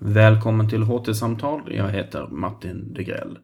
Välkommen 0.00 0.68
till 0.68 0.82
HT-samtal. 0.82 1.62
Jag 1.74 1.90
heter 1.90 2.26
Martin 2.26 2.92
Degrell. 2.94 3.38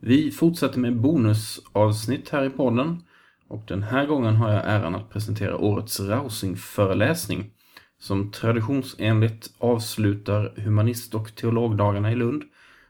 Vi 0.00 0.30
fortsätter 0.30 0.78
med 0.78 1.00
bonusavsnitt 1.00 2.28
här 2.28 2.44
i 2.44 2.50
podden. 2.50 3.02
Och 3.48 3.64
den 3.68 3.82
här 3.82 4.06
gången 4.06 4.36
har 4.36 4.52
jag 4.52 4.62
äran 4.64 4.94
att 4.94 5.10
presentera 5.10 5.56
årets 5.56 6.00
Rausing-föreläsning 6.00 7.50
som 7.98 8.30
traditionsenligt 8.30 9.50
avslutar 9.58 10.54
humanist- 10.56 11.14
och 11.14 11.34
teologdagarna 11.34 12.12
i 12.12 12.14
Lund 12.14 12.42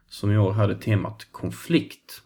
som 0.09 0.33
i 0.33 0.39
år 0.39 0.53
hade 0.53 0.75
temat 0.75 1.29
konflikt. 1.31 2.23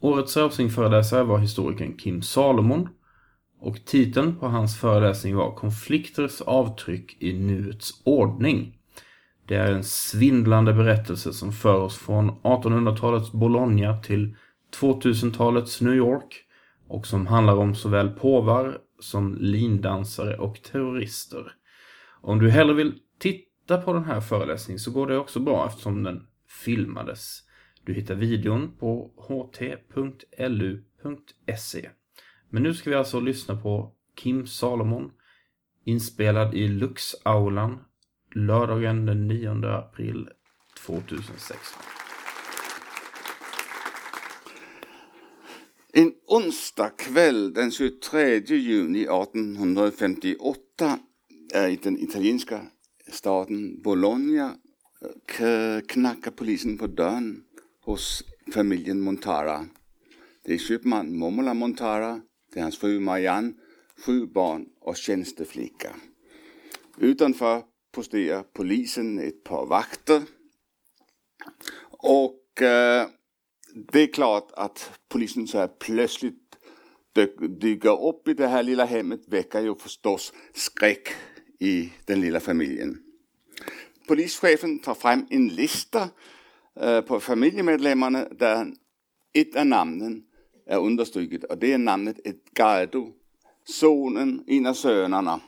Årets 0.00 0.36
Rausing-föreläsare 0.36 1.24
var 1.24 1.38
historikern 1.38 1.96
Kim 1.96 2.22
Salomon 2.22 2.88
och 3.60 3.84
titeln 3.84 4.36
på 4.36 4.48
hans 4.48 4.80
föreläsning 4.80 5.36
var 5.36 5.54
Konflikters 5.54 6.40
avtryck 6.40 7.22
i 7.22 7.38
nuets 7.38 8.02
ordning. 8.04 8.79
Det 9.50 9.56
är 9.56 9.72
en 9.72 9.84
svindlande 9.84 10.72
berättelse 10.72 11.32
som 11.32 11.52
för 11.52 11.80
oss 11.80 11.98
från 11.98 12.30
1800-talets 12.30 13.32
Bologna 13.32 14.02
till 14.02 14.36
2000-talets 14.80 15.80
New 15.80 15.94
York 15.94 16.44
och 16.88 17.06
som 17.06 17.26
handlar 17.26 17.56
om 17.56 17.74
såväl 17.74 18.08
påvar 18.10 18.78
som 19.00 19.36
lindansare 19.40 20.36
och 20.36 20.62
terrorister. 20.62 21.52
Om 22.20 22.38
du 22.38 22.50
hellre 22.50 22.74
vill 22.74 22.94
titta 23.18 23.78
på 23.78 23.92
den 23.92 24.04
här 24.04 24.20
föreläsningen 24.20 24.78
så 24.78 24.90
går 24.90 25.06
det 25.06 25.18
också 25.18 25.40
bra 25.40 25.66
eftersom 25.66 26.02
den 26.02 26.26
filmades. 26.64 27.40
Du 27.84 27.94
hittar 27.94 28.14
videon 28.14 28.70
på 28.78 29.10
ht.lu.se. 29.52 30.70
Men 32.50 32.62
nu 32.62 32.74
ska 32.74 32.90
vi 32.90 32.96
alltså 32.96 33.20
lyssna 33.20 33.56
på 33.56 33.92
Kim 34.16 34.46
Salomon 34.46 35.10
inspelad 35.84 36.54
i 36.54 36.68
Luxaulan 36.68 37.78
lördagen 38.34 39.06
den 39.06 39.28
9 39.28 39.50
april 39.66 40.28
2016. 40.86 41.82
En 45.92 46.12
onsdag 46.26 46.90
kväll 46.96 47.54
den 47.54 47.70
23 47.70 48.38
juni 48.38 49.00
1858 49.00 50.98
är 51.54 51.68
i 51.68 51.76
den 51.76 51.98
italienska 51.98 52.60
staden 53.12 53.82
Bologna 53.82 54.54
eh, 55.40 55.80
knackar 55.88 56.30
polisen 56.30 56.78
på 56.78 56.86
dörren 56.86 57.42
hos 57.80 58.24
familjen 58.54 59.00
Montara. 59.00 59.66
Det 60.44 60.54
är 60.54 60.58
köpman 60.58 61.18
Momola 61.18 61.54
Montara, 61.54 62.20
det 62.52 62.58
är 62.58 62.62
hans 62.62 62.78
fru 62.78 63.00
Marianne, 63.00 63.52
sju 64.06 64.26
barn 64.26 64.66
och 64.80 64.96
tjänsteflicka. 64.96 65.94
Utanför 66.98 67.62
posterar 67.92 68.42
polisen 68.42 69.18
ett 69.18 69.44
par 69.44 69.66
vakter. 69.66 70.22
Och 72.02 72.62
øh, 72.62 73.00
eh, 73.00 73.06
det 73.92 74.02
är 74.02 74.06
klart 74.06 74.50
att 74.56 74.90
polisen 75.08 75.48
så 75.48 75.58
här 75.58 75.68
plötsligt 75.80 76.56
dyker 77.60 78.08
upp 78.08 78.28
i 78.28 78.34
det 78.34 78.48
här 78.48 78.62
lilla 78.62 78.84
hemmet 78.84 79.20
väcker 79.28 79.60
ju 79.60 79.74
förstås 79.74 80.32
skräck 80.54 81.08
i 81.60 81.92
den 82.04 82.20
lilla 82.20 82.40
familjen. 82.40 83.02
Polischefen 84.08 84.78
tar 84.78 84.94
fram 84.94 85.26
en 85.30 85.48
lista 85.48 86.08
eh, 86.80 86.96
øh, 86.96 87.04
på 87.04 87.20
familjemedlemmarna 87.20 88.28
där 88.38 88.72
ett 89.34 89.56
av 89.56 89.66
namnen 89.66 90.22
är 90.66 90.78
understruket 90.78 91.44
och 91.44 91.58
det 91.58 91.72
är 91.72 91.78
namnet 91.78 92.20
Edgardo, 92.24 93.12
sonen, 93.64 94.44
en 94.46 94.66
av 94.66 94.74
sönerna. 94.74 95.40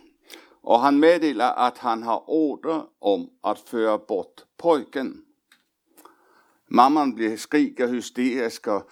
Och 0.62 0.80
han 0.80 1.00
meddelar 1.00 1.54
att 1.54 1.78
han 1.78 2.02
har 2.02 2.30
order 2.30 2.82
om 2.98 3.30
att 3.40 3.60
föra 3.60 3.98
bort 3.98 4.44
pojken. 4.56 5.22
Mamman 6.68 7.14
blir 7.14 7.36
skriker 7.36 7.88
hysterisk 7.88 8.66
och 8.66 8.90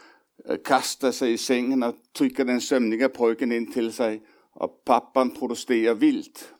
eh, 0.48 0.56
kastar 0.64 1.12
sig 1.12 1.32
i 1.32 1.38
sängen 1.38 1.82
och 1.82 1.94
trycker 2.18 2.44
den 2.44 2.60
sömniga 2.60 3.08
pojken 3.08 3.52
in 3.52 3.72
till 3.72 3.92
sig. 3.92 4.22
Och 4.52 4.84
pappan 4.84 5.30
protesterar 5.30 5.94
vilt. 5.94 6.54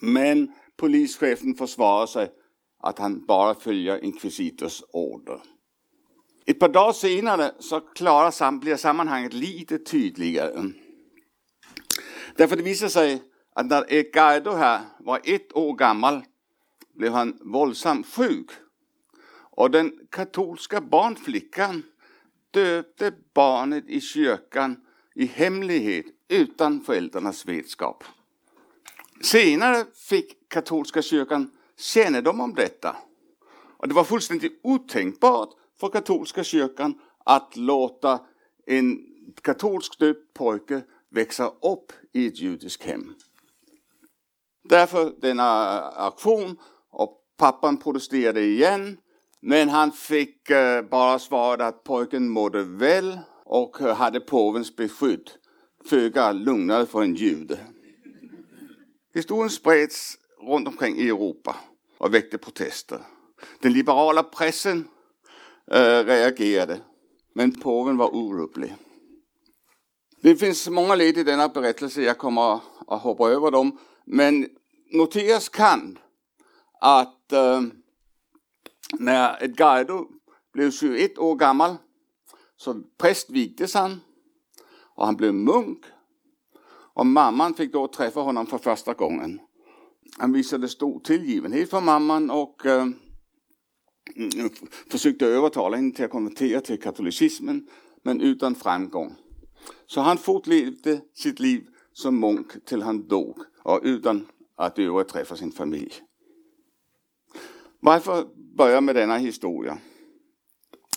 Men 0.00 0.52
polischefen 0.76 1.54
försvarar 1.54 2.06
sig 2.06 2.32
att 2.82 2.98
han 2.98 3.26
bara 3.26 3.54
följer 3.54 4.04
inkvisitors 4.04 4.82
order. 4.92 5.40
Ett 6.46 6.58
par 6.58 6.68
dagar 6.68 6.92
senare 6.92 7.52
så 7.58 7.80
klarar, 7.80 8.58
blir 8.60 8.76
sammanhanget 8.76 9.32
lite 9.32 9.78
tydligare. 9.78 10.72
Därför 12.36 12.56
det 12.56 12.62
visar 12.62 12.88
sig 12.88 13.22
att 13.56 13.66
när 13.66 13.92
Edgardo 13.92 14.50
här 14.50 14.80
var 14.98 15.20
ett 15.24 15.56
år 15.56 15.74
gammal 15.74 16.24
blev 16.94 17.12
han 17.12 17.38
våldsamt 17.40 18.06
sjuk. 18.06 18.50
Och 19.50 19.70
den 19.70 19.92
katolska 20.10 20.80
barnflickan 20.80 21.82
döpte 22.50 23.12
barnet 23.34 23.84
i 23.88 24.00
kyrkan 24.00 24.76
i 25.14 25.26
hemlighet 25.26 26.06
utan 26.28 26.80
föräldrarnas 26.80 27.46
vetskap. 27.46 28.04
Senare 29.22 29.84
fick 29.94 30.48
katolska 30.48 31.02
kyrkan 31.02 31.50
kännedom 31.78 32.40
om 32.40 32.54
detta. 32.54 32.96
Och 33.76 33.88
det 33.88 33.94
var 33.94 34.04
fullständigt 34.04 34.60
otänkbart 34.62 35.50
för 35.80 35.88
katolska 35.88 36.44
kyrkan 36.44 37.00
att 37.24 37.56
låta 37.56 38.20
en 38.66 38.98
katolsk 39.42 39.98
döpt 39.98 40.34
pojke 40.34 40.82
växa 41.10 41.46
upp 41.46 41.92
i 42.12 42.26
ett 42.26 42.38
judiskt 42.38 42.82
hem. 42.82 43.14
Därför 44.68 45.12
denna 45.20 45.80
aktion 45.80 46.56
och 46.90 47.20
pappan 47.38 47.76
protesterade 47.76 48.40
igen. 48.40 48.96
Men 49.40 49.68
han 49.68 49.92
fick 49.92 50.50
eh, 50.50 50.82
bara 50.82 51.18
svaret 51.18 51.60
att 51.60 51.84
pojken 51.84 52.28
mådde 52.28 52.62
väl 52.62 53.18
och 53.44 53.78
hade 53.78 54.20
påvens 54.20 54.76
beskydd. 54.76 55.30
Föga 55.84 56.32
lugnare 56.32 56.86
för 56.86 57.02
en 57.02 57.14
jude. 57.14 57.58
Historien 59.14 59.50
spreds 59.50 60.18
runt 60.40 60.68
omkring 60.68 60.96
i 60.96 61.08
Europa 61.08 61.56
och 61.98 62.14
väckte 62.14 62.38
protester. 62.38 63.00
Den 63.60 63.72
liberala 63.72 64.22
pressen 64.22 64.88
äh, 65.70 66.04
reagerade, 66.04 66.80
men 67.34 67.60
påven 67.60 67.96
var 67.96 68.14
orubblig. 68.14 68.74
Det 70.22 70.36
finns 70.36 70.68
många 70.68 70.94
led 70.94 71.18
i 71.18 71.24
denna 71.24 71.48
berättelse, 71.48 72.02
jag 72.02 72.18
kommer 72.18 72.60
att 72.86 73.02
hoppa 73.02 73.30
över 73.30 73.50
dem. 73.50 73.78
Men 74.06 74.48
noteras 74.90 75.48
kan 75.48 75.98
att 76.80 77.32
eh, 77.32 77.62
när 78.98 79.42
Edgardo 79.44 80.08
blev 80.52 80.70
21 80.70 81.18
år 81.18 81.36
gammal 81.36 81.76
så 82.56 82.82
prästvigdes 82.98 83.74
han 83.74 84.00
och 84.94 85.06
han 85.06 85.16
blev 85.16 85.34
munk. 85.34 85.84
Och 86.94 87.06
mamman 87.06 87.54
fick 87.54 87.72
då 87.72 87.88
träffa 87.88 88.20
honom 88.20 88.46
för 88.46 88.58
första 88.58 88.94
gången. 88.94 89.40
Han 90.18 90.32
visade 90.32 90.68
stor 90.68 91.00
tillgivenhet 91.00 91.70
för 91.70 91.80
mamman 91.80 92.30
och 92.30 92.66
eh, 92.66 92.82
mm, 94.16 94.50
försökte 94.90 95.26
övertala 95.26 95.76
henne 95.76 95.92
till 95.92 96.04
att 96.04 96.10
konvertera 96.10 96.60
till 96.60 96.80
katolicismen, 96.80 97.68
men 98.02 98.20
utan 98.20 98.54
framgång. 98.54 99.14
Så 99.86 100.00
han 100.00 100.18
fortlevde 100.18 101.00
sitt 101.14 101.40
liv 101.40 101.66
som 101.92 102.20
munk 102.20 102.64
till 102.64 102.82
han 102.82 103.08
dog 103.08 103.38
och 103.66 103.80
utan 103.82 104.26
att 104.56 104.78
överträffa 104.78 105.36
sin 105.36 105.52
familj. 105.52 105.92
Varför 107.80 108.26
börja 108.56 108.80
med 108.80 108.94
denna 108.94 109.18
historia? 109.18 109.78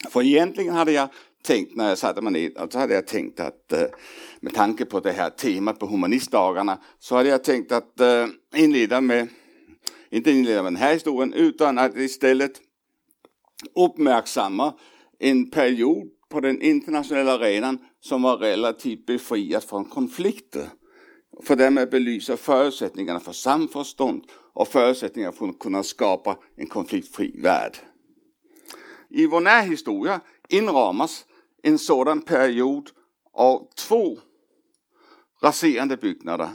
För 0.09 0.23
egentligen 0.23 0.73
hade 0.73 0.91
jag 0.91 1.09
tänkt 1.43 1.75
när 1.75 1.89
jag 1.89 1.97
satte 1.97 2.21
mig 2.21 2.33
ner, 2.33 2.51
alltså 2.57 2.79
hade 2.79 2.93
jag 2.93 3.07
tänkt 3.07 3.39
att 3.39 3.73
øh, 3.73 3.87
med 4.39 4.53
tanke 4.53 4.85
på 4.85 4.99
det 4.99 5.11
här 5.11 5.29
temat 5.29 5.79
på 5.79 5.85
humanistdagarna 5.85 6.77
så 6.99 7.15
hade 7.15 7.29
jag 7.29 7.43
tänkt 7.43 7.71
att 7.71 8.01
inleda 8.55 8.97
øh, 8.97 9.03
med, 9.03 9.27
inte 10.09 10.31
inleda 10.31 10.63
med 10.63 10.73
den 10.73 10.81
här 10.81 10.93
historien, 10.93 11.33
utan 11.33 11.77
att 11.77 11.95
istället 11.95 12.61
uppmärksamma 13.75 14.73
en 15.19 15.51
period 15.51 16.09
på 16.29 16.39
den 16.39 16.61
internationella 16.61 17.33
arenan 17.33 17.77
som 17.99 18.21
var 18.21 18.37
relativt 18.37 19.05
befriad 19.05 19.63
från 19.63 19.85
konflikter. 19.85 20.69
För 21.43 21.55
därmed 21.55 21.89
belysa 21.89 22.37
förutsättningarna 22.37 23.19
för 23.19 23.31
samförstånd 23.31 24.23
och 24.53 24.67
förutsättningarna 24.67 25.31
för 25.31 25.47
att 25.47 25.59
kunna 25.59 25.83
skapa 25.83 26.37
en 26.55 26.67
konfliktfri 26.67 27.41
värld. 27.41 27.77
I 29.09 29.27
vår 29.27 29.41
närhistoria 29.41 30.21
inramas 30.49 31.25
en 31.63 31.77
sådan 31.77 32.21
period 32.21 32.89
av 33.33 33.67
två 33.87 34.17
raserande 35.43 35.97
byggnader. 35.97 36.49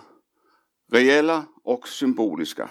Reella 0.93 1.44
och 1.62 1.88
symboliska. 1.88 2.70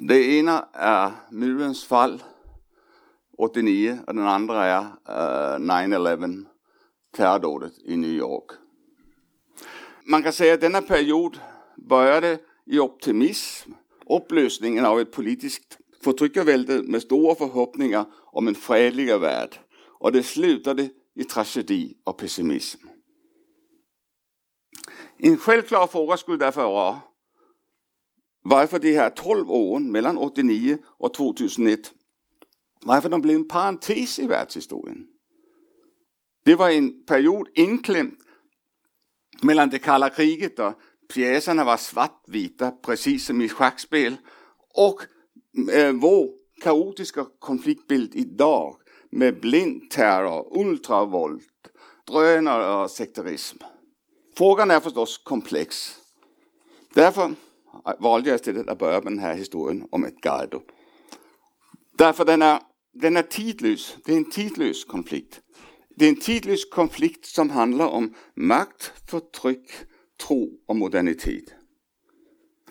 Det 0.00 0.38
ena 0.38 0.68
är 0.72 1.12
murens 1.30 1.84
fall 1.84 2.22
89 3.38 3.98
och 4.06 4.14
den 4.14 4.26
andra 4.26 4.64
är 4.64 4.80
eh, 5.08 5.58
9-11 5.58 6.44
terrordådet 7.16 7.72
i 7.84 7.96
New 7.96 8.10
York. 8.10 8.61
Man 10.04 10.22
kan 10.22 10.32
säga 10.32 10.54
att 10.54 10.60
denna 10.60 10.82
period 10.82 11.40
började 11.76 12.38
i 12.66 12.78
optimism, 12.78 13.70
upplösningen 14.10 14.84
av 14.84 15.00
ett 15.00 15.12
politiskt 15.12 15.78
förtryckarvälde 16.04 16.82
med 16.82 17.02
stora 17.02 17.34
förhoppningar 17.34 18.06
om 18.32 18.48
en 18.48 18.54
fredligare 18.54 19.18
värld. 19.18 19.58
Och 19.98 20.12
det 20.12 20.22
slutade 20.22 20.88
i 21.14 21.24
tragedi 21.24 21.96
och 22.04 22.18
pessimism. 22.18 22.80
En 25.18 25.36
självklar 25.36 25.86
fråga 25.86 26.16
skulle 26.16 26.38
därför 26.38 26.62
vara 26.62 27.00
varför 28.44 28.78
de 28.78 28.92
här 28.92 29.10
12 29.10 29.50
åren 29.50 29.92
mellan 29.92 30.18
89 30.18 30.78
och 30.84 31.14
2001 31.14 31.92
varför 32.84 33.08
de 33.08 33.20
blev 33.20 33.36
en 33.36 33.48
parentes 33.48 34.18
i 34.18 34.26
världshistorien. 34.26 35.06
Det 36.44 36.54
var 36.54 36.70
en 36.70 37.04
period 37.04 37.48
inklämd 37.54 38.16
mellan 39.42 39.70
det 39.70 39.78
kalla 39.78 40.10
kriget 40.10 40.58
och 40.58 40.72
pjäserna 41.14 41.64
var 41.64 41.76
svartvita 41.76 42.70
precis 42.70 43.26
som 43.26 43.42
i 43.42 43.48
schackspel 43.48 44.16
och 44.74 45.02
eh, 45.72 45.92
vår 45.92 46.28
kaotiska 46.62 47.26
konfliktbild 47.38 48.14
idag 48.14 48.76
med 49.10 49.40
blind 49.40 49.90
terror, 49.90 50.58
ultravåld, 50.60 51.42
drönare 52.06 52.82
och 52.82 52.90
sekterism. 52.90 53.58
Frågan 54.36 54.70
är 54.70 54.80
förstås 54.80 55.18
komplex. 55.18 55.96
Därför 56.94 57.24
eh, 57.24 57.32
valde 57.98 58.28
jag 58.28 58.36
istället 58.36 58.68
att 58.68 58.78
börja 58.78 59.00
med 59.00 59.12
den 59.12 59.18
här 59.18 59.34
historien 59.34 59.88
om 59.90 60.04
ett 60.04 60.20
gardo. 60.20 60.62
Därför 61.98 62.24
den 62.24 62.42
är, 62.42 62.60
den 62.92 63.16
är 63.16 63.22
tidlös. 63.22 63.96
Det 64.04 64.12
är 64.12 64.16
en 64.16 64.30
tidlös 64.30 64.84
konflikt. 64.84 65.40
Det 65.96 66.04
är 66.04 66.08
en 66.08 66.20
tidlös 66.20 66.70
konflikt 66.70 67.26
som 67.26 67.50
handlar 67.50 67.88
om 67.88 68.14
makt, 68.34 68.92
förtryck, 69.10 69.70
tro 70.26 70.50
och 70.66 70.76
modernitet. 70.76 71.44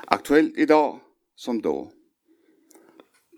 Aktuellt 0.08 0.58
idag 0.58 1.00
som 1.36 1.62
då. 1.62 1.92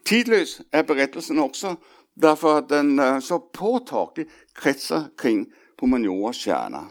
Tidlös 0.06 0.62
är 0.71 0.83
berättelsen 0.83 1.39
också 1.39 1.77
därför 2.13 2.57
att 2.57 2.69
den 2.69 3.00
eh, 3.00 3.19
så 3.19 3.39
påtagligt 3.39 4.30
kretsar 4.53 5.03
kring 5.18 5.53
humanioras 5.81 6.35
kärna. 6.35 6.88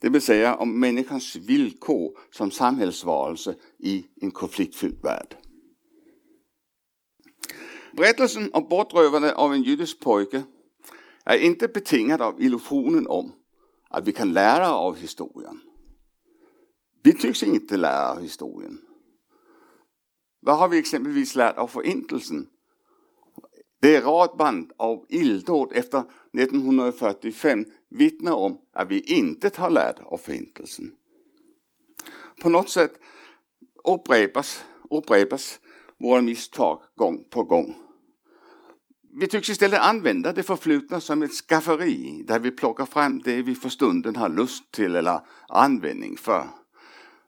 Det 0.00 0.08
vill 0.08 0.22
säga 0.22 0.54
om 0.54 0.80
människans 0.80 1.36
villkor 1.36 2.18
som 2.30 2.50
samhällsvarelse 2.50 3.54
i 3.78 4.04
en 4.20 4.30
konfliktfylld 4.30 5.02
värld. 5.02 5.36
Berättelsen 7.92 8.50
om 8.52 8.68
bortrövandet 8.68 9.34
av 9.34 9.52
en 9.52 9.62
judisk 9.62 10.00
pojke 10.00 10.42
är 11.24 11.38
inte 11.38 11.68
betingad 11.68 12.22
av 12.22 12.42
illusionen 12.42 13.06
om 13.06 13.32
att 13.88 14.08
vi 14.08 14.12
kan 14.12 14.32
lära 14.32 14.74
av 14.74 14.96
historien. 14.96 15.60
Vi 17.02 17.12
tycks 17.12 17.42
inte 17.42 17.76
lära 17.76 18.10
av 18.10 18.20
historien. 18.22 18.78
Vad 20.40 20.58
har 20.58 20.68
vi 20.68 20.78
exempelvis 20.78 21.34
lärt 21.34 21.56
av 21.56 21.66
förintelsen? 21.66 22.46
Det 23.80 24.00
radband 24.00 24.72
av 24.76 25.06
illdåd 25.08 25.72
efter 25.72 26.02
1945 26.38 27.64
vittnar 27.88 28.32
om 28.32 28.58
att 28.72 28.90
vi 28.90 29.00
inte 29.00 29.50
har 29.56 29.70
lärt 29.70 30.00
av 30.00 30.16
förintelsen. 30.16 30.92
På 32.42 32.48
något 32.48 32.70
sätt 32.70 32.92
upprepas, 33.84 34.64
upprepas 34.90 35.60
våra 35.98 36.22
misstag 36.22 36.82
gång 36.96 37.24
på 37.30 37.44
gång. 37.44 37.83
Vi 39.16 39.26
tycks 39.26 39.50
istället 39.50 39.80
använda 39.80 40.32
det 40.32 40.42
förflutna 40.42 41.00
som 41.00 41.22
ett 41.22 41.32
skafferi 41.32 42.24
där 42.26 42.38
vi 42.38 42.50
plockar 42.50 42.86
fram 42.86 43.18
det 43.18 43.42
vi 43.42 43.54
för 43.54 43.68
stunden 43.68 44.16
har 44.16 44.28
lust 44.28 44.70
till 44.70 44.96
eller 44.96 45.20
användning 45.48 46.16
för. 46.16 46.48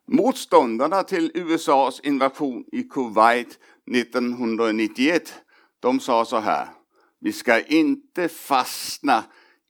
Motståndarna 0.08 1.02
till 1.02 1.30
USAs 1.34 2.00
invasion 2.00 2.64
i 2.72 2.82
Kuwait 2.82 3.58
1991, 3.92 5.34
de 5.80 6.00
sa 6.00 6.24
så 6.24 6.38
här. 6.38 6.68
Vi 7.20 7.32
ska 7.32 7.60
inte 7.60 8.28
fastna 8.28 9.24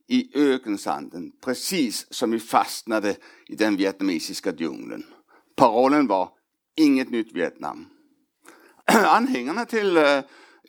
i 0.08 0.30
ökensanden, 0.34 1.32
precis 1.44 2.06
som 2.10 2.30
vi 2.30 2.40
fastnade 2.40 3.16
i 3.46 3.54
den 3.56 3.76
vietnamesiska 3.76 4.52
djungeln. 4.58 5.04
Parollen 5.56 6.06
var 6.06 6.28
inget 6.76 7.10
nytt 7.10 7.32
Vietnam. 7.32 7.86
Anhängarna 9.06 9.64
till 9.64 9.96
eh, 9.96 10.20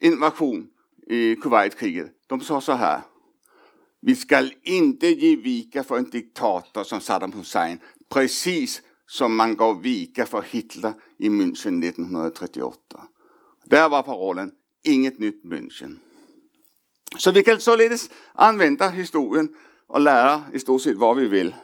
invasion 0.02 0.68
i 1.10 1.36
Kuwaitkriget, 1.36 2.12
de 2.28 2.42
sa 2.42 2.62
så 2.62 2.74
här. 2.74 3.02
Vi 4.02 4.16
ska 4.16 4.50
inte 4.64 5.08
ge 5.08 5.36
vika 5.36 5.84
för 5.84 5.98
en 5.98 6.10
diktator 6.10 6.84
som 6.84 7.02
Saddam 7.02 7.34
Hussein, 7.34 7.80
precis 8.10 8.82
som 9.08 9.36
man 9.36 9.56
gav 9.56 9.82
vika 9.82 10.26
för 10.26 10.42
Hitler 10.42 10.94
i 11.18 11.30
München 11.30 11.84
1938. 11.84 12.78
Där 13.66 13.90
var 13.90 14.04
parollen 14.04 14.52
inget 14.84 15.20
nytt 15.20 15.44
München. 15.44 16.00
Så 17.18 17.32
vi 17.32 17.44
kan 17.44 17.60
således 17.60 18.10
använda 18.34 18.90
historien 18.90 19.56
och 19.88 20.02
lära 20.02 20.44
i 20.54 20.60
stort 20.60 20.82
sett 20.82 20.98
vad 20.98 21.18
vi 21.18 21.28
vill. 21.28 21.56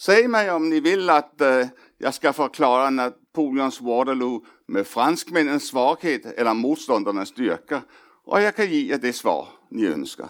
Säg 0.00 0.28
mig 0.28 0.50
om 0.50 0.70
ni 0.70 0.80
vill 0.80 1.10
att 1.10 1.40
eh, 1.40 1.66
jag 1.98 2.14
ska 2.14 2.32
förklara 2.32 2.90
Napoleons 2.90 3.80
Waterloo 3.80 4.44
med 4.66 4.86
franskmännens 4.86 5.68
svaghet 5.68 6.26
eller 6.26 6.54
motståndarnas 6.54 7.28
styrka. 7.28 7.82
Och 8.28 8.42
jag 8.42 8.56
kan 8.56 8.70
ge 8.70 8.92
er 8.92 8.98
det 8.98 9.12
svar 9.12 9.48
ni 9.70 9.86
önskar. 9.86 10.28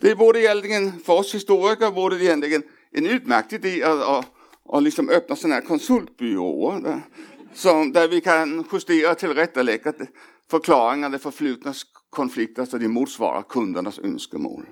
Det 0.00 0.14
vore 0.14 0.40
egentligen, 0.40 1.00
för 1.00 1.12
oss 1.12 1.34
historiker, 1.34 1.90
vore 1.90 2.16
det 2.16 2.24
egentligen 2.24 2.62
en 2.90 3.06
utmärkt 3.06 3.52
idé 3.52 3.82
att, 3.82 4.02
att, 4.02 4.26
att 4.68 4.82
liksom 4.82 5.08
öppna 5.08 5.36
sådana 5.36 5.54
här 5.54 5.62
konsultbyråer. 5.62 6.80
Där, 6.80 7.02
som, 7.54 7.92
där 7.92 8.08
vi 8.08 8.20
kan 8.20 8.64
justera 8.72 9.10
och 9.10 9.18
tillrättalägga 9.18 9.92
förklaringar 10.50 11.10
det 11.10 11.18
förflutnas 11.18 11.82
konflikter 12.10 12.64
så 12.64 12.78
de 12.78 12.88
motsvarar 12.88 13.42
kundernas 13.42 13.98
önskemål. 13.98 14.66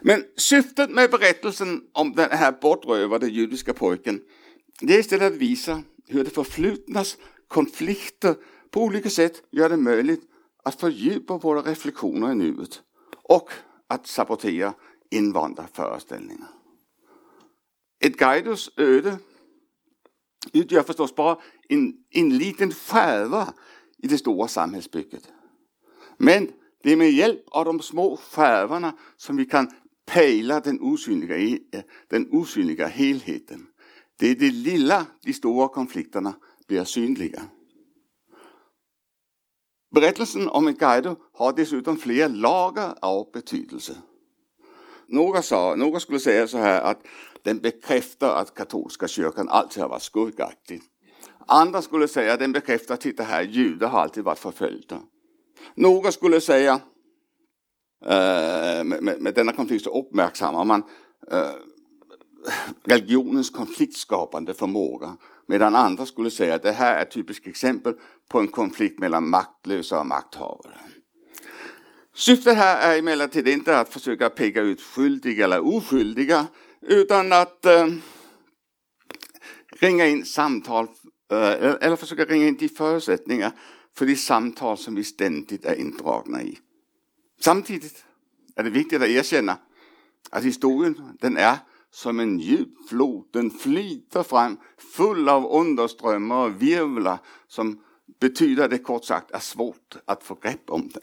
Men 0.00 0.24
syftet 0.36 0.90
med 0.90 1.10
berättelsen 1.10 1.82
om 1.92 2.12
den 2.12 2.30
här 2.30 2.52
bortrövade 2.62 3.26
judiska 3.26 3.72
pojken 3.72 4.20
det 4.80 4.94
är 4.94 4.98
istället 4.98 5.32
att 5.32 5.38
visa 5.38 5.82
hur 6.08 6.24
det 6.24 6.30
förflutnas 6.30 7.16
konflikter 7.48 8.34
på 8.70 8.82
olika 8.82 9.10
sätt 9.10 9.42
gör 9.50 9.68
det 9.68 9.76
möjligt 9.76 10.22
att 10.64 10.80
fördjupa 10.80 11.38
våra 11.38 11.62
reflektioner 11.62 12.32
i 12.32 12.34
nuet 12.34 12.82
och 13.12 13.50
att 13.86 14.06
sabotera 14.06 14.74
invanda 15.10 15.66
föreställningar. 15.72 16.48
Ett 18.04 18.16
Guidos 18.16 18.70
öde 18.76 19.18
utgör 20.52 20.82
förstås 20.82 21.14
bara 21.14 21.38
en, 21.68 21.94
en 22.10 22.38
liten 22.38 22.72
skärva 22.72 23.54
i 23.98 24.08
det 24.08 24.18
stora 24.18 24.48
samhällsbygget. 24.48 25.28
Men 26.16 26.52
det 26.82 26.92
är 26.92 26.96
med 26.96 27.12
hjälp 27.12 27.44
av 27.46 27.64
de 27.64 27.80
små 27.80 28.16
skärvorna 28.16 28.98
som 29.16 29.36
vi 29.36 29.44
kan 29.44 29.70
pejla 30.06 30.60
den 30.60 30.80
osynliga, 30.80 31.58
den 32.08 32.28
osynliga 32.32 32.86
helheten. 32.86 33.66
Det 34.16 34.30
är 34.30 34.34
det 34.34 34.50
lilla 34.50 35.06
de 35.22 35.32
stora 35.32 35.68
konflikterna 35.68 36.34
blir 36.66 36.84
synliga. 36.84 37.42
Berättelsen 39.94 40.48
om 40.48 40.68
en 40.68 40.74
har 41.32 41.52
dessutom 41.52 41.96
flera 41.96 42.28
lager 42.28 42.94
av 43.02 43.30
betydelse. 43.32 43.96
Några, 45.06 45.42
sa, 45.42 45.74
några 45.76 46.00
skulle 46.00 46.20
säga 46.20 46.48
så 46.48 46.58
här 46.58 46.82
att 46.82 47.06
den 47.42 47.58
bekräftar 47.58 48.34
att 48.36 48.54
katolska 48.54 49.08
kyrkan 49.08 49.48
alltid 49.48 49.82
har 49.82 49.90
varit 49.90 50.02
skurkaktig. 50.02 50.82
Andra 51.46 51.82
skulle 51.82 52.08
säga 52.08 52.32
att 52.32 52.38
den 52.38 52.52
bekräftar, 52.52 52.96
titta 52.96 53.22
här, 53.22 53.42
judar 53.42 53.88
har 53.88 54.00
alltid 54.00 54.24
varit 54.24 54.38
förföljda. 54.38 55.00
Några 55.74 56.12
skulle 56.12 56.40
säga, 56.40 56.80
eh, 58.04 58.84
med, 58.84 59.16
med, 59.20 59.34
denna 59.34 59.52
konflikt 59.52 59.84
så 59.84 59.98
uppmärksammar 59.98 60.64
man 60.64 60.82
eh, 61.30 61.50
religionens 62.84 63.50
konfliktskapande 63.50 64.54
förmåga. 64.54 65.16
Medan 65.50 65.74
andra 65.74 66.06
skulle 66.06 66.30
säga 66.30 66.54
att 66.54 66.62
det 66.62 66.72
här 66.72 66.98
är 66.98 67.02
ett 67.02 67.10
typiskt 67.10 67.46
exempel 67.46 67.94
på 68.28 68.40
en 68.40 68.48
konflikt 68.48 68.98
mellan 68.98 69.28
maktlösa 69.28 70.00
och 70.00 70.06
makthavare. 70.06 70.78
Syftet 72.14 72.56
här 72.56 72.92
är 72.92 72.98
emellertid 72.98 73.48
inte 73.48 73.78
att 73.78 73.88
försöka 73.88 74.30
peka 74.30 74.60
ut 74.60 74.80
skyldiga 74.80 75.44
eller 75.44 75.76
oskyldiga 75.76 76.46
utan 76.80 77.32
att 77.32 77.66
eh, 77.66 77.86
ringa 79.80 80.06
in 80.06 80.24
samtal 80.24 80.84
eh, 81.32 81.74
eller 81.80 81.96
försöka 81.96 82.24
ringa 82.24 82.46
in 82.46 82.56
de 82.56 82.68
förutsättningar 82.68 83.52
för 83.96 84.06
de 84.06 84.16
samtal 84.16 84.78
som 84.78 84.94
vi 84.94 85.04
ständigt 85.04 85.64
är 85.64 85.74
indragna 85.74 86.42
i. 86.42 86.58
Samtidigt 87.40 88.04
är 88.56 88.62
det 88.62 88.70
viktigt 88.70 89.02
att 89.02 89.08
erkänna 89.08 89.58
att 90.30 90.44
historien 90.44 91.16
den 91.20 91.36
är 91.36 91.56
som 91.90 92.20
en 92.20 92.38
djup 92.38 92.88
flod. 92.88 93.24
Den 93.32 93.50
flyter 93.50 94.22
fram 94.22 94.56
full 94.78 95.28
av 95.28 95.46
underströmmar 95.46 96.44
och 96.44 96.62
virvlar 96.62 97.18
som 97.48 97.80
betyder 98.20 98.68
det 98.68 98.78
kort 98.78 99.04
sagt 99.04 99.30
är 99.30 99.38
svårt 99.38 99.96
att 100.04 100.22
få 100.22 100.34
grepp 100.34 100.70
om 100.70 100.88
den. 100.94 101.02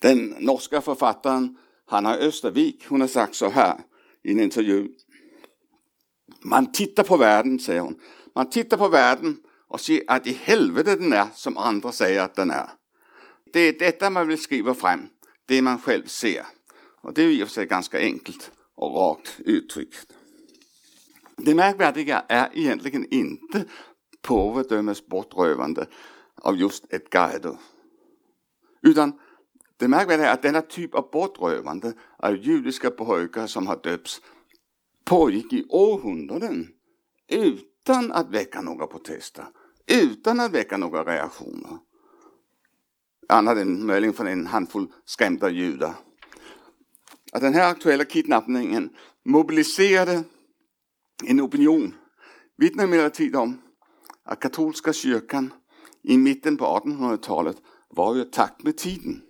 Den 0.00 0.34
norska 0.38 0.80
författaren 0.80 1.56
Hanna 1.86 2.16
Östervik, 2.16 2.86
hon 2.88 3.00
har 3.00 3.08
sagt 3.08 3.34
så 3.34 3.48
här 3.48 3.80
i 4.24 4.32
en 4.32 4.40
intervju. 4.40 4.88
Man 6.40 6.72
tittar 6.72 7.02
på 7.02 7.16
världen, 7.16 7.58
säger 7.58 7.80
hon. 7.80 8.00
Man 8.34 8.50
tittar 8.50 8.76
på 8.76 8.88
världen 8.88 9.36
och 9.68 9.80
ser 9.80 10.02
att 10.06 10.26
i 10.26 10.32
helvete 10.32 10.96
den 10.96 11.12
är 11.12 11.26
som 11.34 11.58
andra 11.58 11.92
säger 11.92 12.22
att 12.22 12.34
den 12.34 12.50
är. 12.50 12.70
Det 13.52 13.60
är 13.60 13.78
detta 13.78 14.10
man 14.10 14.28
vill 14.28 14.42
skriva 14.42 14.74
fram, 14.74 15.08
det 15.46 15.62
man 15.62 15.78
själv 15.78 16.06
ser. 16.06 16.46
Och 17.02 17.14
det 17.14 17.22
är 17.22 17.28
i 17.28 17.42
och 17.42 17.48
för 17.48 17.54
sig 17.54 17.66
ganska 17.66 17.98
enkelt 17.98 18.50
och 18.74 18.94
rakt 18.94 19.40
uttryckt. 19.44 20.12
Det 21.36 21.54
märkvärdiga 21.54 22.24
är 22.28 22.50
egentligen 22.54 23.06
inte 23.10 23.64
påvedömes 24.22 25.06
bortrövande 25.06 25.86
av 26.34 26.56
just 26.56 26.92
ett 26.92 27.10
guido. 27.10 27.56
Utan 28.82 29.12
det 29.76 29.88
märkvärdiga 29.88 30.28
är 30.28 30.34
att 30.34 30.42
denna 30.42 30.62
typ 30.62 30.94
av 30.94 31.10
bortrövande 31.10 31.92
av 32.18 32.36
judiska 32.36 32.90
pojkar 32.90 33.46
som 33.46 33.66
har 33.66 33.80
döpts 33.82 34.20
pågick 35.04 35.52
i 35.52 35.66
århundraden 35.68 36.68
utan 37.28 38.12
att 38.12 38.30
väcka 38.30 38.60
några 38.60 38.86
protester, 38.86 39.44
utan 39.86 40.40
att 40.40 40.52
väcka 40.52 40.76
några 40.76 41.04
reaktioner. 41.04 41.78
Annat 43.28 43.58
än 43.58 43.86
möjligen 43.86 44.14
från 44.14 44.26
en 44.26 44.46
handfull 44.46 44.86
skrämda 45.04 45.50
judar. 45.50 45.94
Att 47.32 47.42
den 47.42 47.54
här 47.54 47.70
aktuella 47.70 48.04
kidnappningen 48.04 48.90
mobiliserade 49.24 50.24
en 51.24 51.40
opinion 51.40 51.94
vittnar 52.56 52.84
emellertid 52.84 53.36
om 53.36 53.62
att 54.24 54.40
katolska 54.40 54.92
kyrkan 54.92 55.52
i 56.02 56.16
mitten 56.16 56.56
på 56.56 56.64
1800-talet 56.64 57.56
var 57.88 58.18
i 58.18 58.24
takt 58.24 58.62
med 58.62 58.76
tiden. 58.76 59.22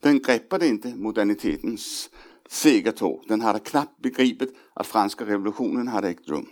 Den 0.00 0.18
greppade 0.18 0.66
inte 0.66 0.94
modernitetens 0.96 2.10
segertåg. 2.48 3.24
Den 3.28 3.40
hade 3.40 3.58
knappt 3.58 4.02
begripit 4.02 4.56
att 4.74 4.86
franska 4.86 5.26
revolutionen 5.26 5.88
hade 5.88 6.08
ägt 6.08 6.28
rum. 6.28 6.48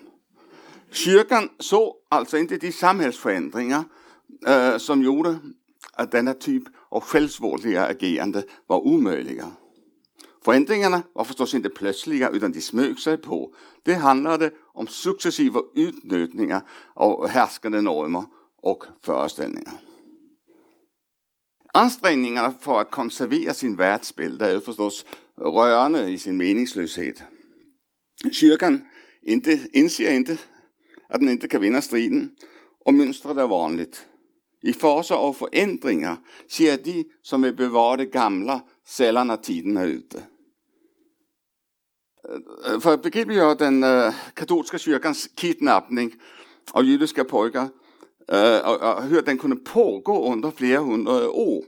Kyrkan 0.90 1.48
såg 1.58 1.94
alltså 2.08 2.38
inte 2.38 2.56
de 2.56 2.72
samhällsförändringar 2.72 3.84
eh, 4.46 4.76
som 4.76 5.02
gjorde 5.02 5.38
att 5.92 6.10
denna 6.10 6.34
typ 6.34 6.62
av 6.88 7.00
självsvåldiga 7.00 7.86
agerande 7.86 8.44
var 8.66 8.86
omöjliga. 8.86 9.46
Förändringarna 10.46 11.02
var 11.12 11.24
förstås 11.24 11.54
inte 11.54 11.68
plötsliga 11.68 12.30
utan 12.30 12.52
de 12.52 12.60
smög 12.60 12.98
sig 12.98 13.16
på. 13.16 13.54
Det 13.82 13.94
handlade 13.94 14.50
om 14.72 14.86
successiva 14.86 15.60
utnötningar 15.74 16.62
av 16.94 17.28
härskande 17.28 17.80
normer 17.80 18.24
och 18.62 18.84
föreställningar. 19.02 19.72
Ansträngningarna 21.74 22.54
för 22.60 22.80
att 22.80 22.90
konservera 22.90 23.54
sin 23.54 23.76
världsbild 23.76 24.42
är 24.42 24.60
förstås 24.60 25.04
rörande 25.36 26.08
i 26.08 26.18
sin 26.18 26.36
meningslöshet. 26.36 27.22
Kyrkan 28.32 28.80
inte, 29.22 29.60
inser 29.72 30.14
inte 30.14 30.38
att 31.08 31.20
den 31.20 31.28
inte 31.28 31.48
kan 31.48 31.60
vinna 31.60 31.82
striden 31.82 32.30
och 32.84 32.94
mönstret 32.94 33.36
är 33.36 33.46
vanligt. 33.46 34.06
I 34.62 34.72
faser 34.72 35.14
av 35.14 35.32
förändringar 35.32 36.16
ser 36.48 36.78
de 36.84 37.04
som 37.22 37.42
vill 37.42 37.56
bevara 37.56 37.96
det 37.96 38.06
gamla 38.06 38.60
sällan 38.84 39.26
när 39.26 39.36
tiden 39.36 39.76
är 39.76 39.86
ute. 39.86 40.22
För 42.80 42.94
att 42.94 43.02
begripliggöra 43.02 43.54
den 43.54 43.84
uh, 43.84 44.14
katolska 44.34 44.78
kyrkans 44.78 45.28
kidnappning 45.34 46.14
av 46.72 46.84
judiska 46.84 47.24
pojkar 47.24 47.68
uh, 48.32 48.68
och 48.68 49.02
hur 49.02 49.22
den 49.22 49.38
kunde 49.38 49.56
pågå 49.56 50.32
under 50.32 50.50
flera 50.50 50.80
hundra 50.80 51.30
år 51.30 51.64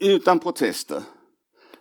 utan 0.00 0.38
protester 0.38 1.02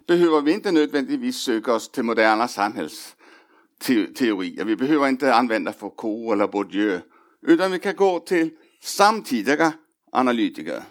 behöver 0.07 0.41
vi 0.41 0.53
inte 0.53 0.71
nödvändigtvis 0.71 1.37
söka 1.37 1.73
oss 1.73 1.91
till 1.91 2.03
moderna 2.03 2.47
samhällsteorier. 2.47 4.65
Vi 4.65 4.75
behöver 4.75 5.07
inte 5.07 5.33
använda 5.33 5.73
Foucault 5.73 6.33
eller 6.33 6.47
Bourdieu, 6.47 6.99
utan 7.41 7.71
vi 7.71 7.79
kan 7.79 7.95
gå 7.95 8.19
till 8.19 8.49
samtidiga 8.81 9.73
analytiker. 10.11 10.83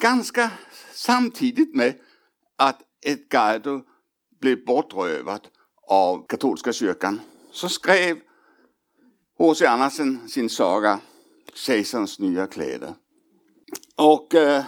Ganska 0.00 0.50
samtidigt 0.92 1.74
med 1.74 1.94
att 2.56 2.82
Edgardo 3.06 3.82
blev 4.40 4.64
bortrövat 4.64 5.42
av 5.88 6.26
katolska 6.26 6.72
kyrkan 6.72 7.20
så 7.50 7.68
skrev 7.68 8.18
H.C. 9.38 9.66
Andersen 9.66 10.28
sin 10.28 10.50
saga 10.50 11.00
Kejsarens 11.54 12.18
nya 12.18 12.46
kläder. 12.46 12.94
Och 13.96 14.34
eh, 14.34 14.64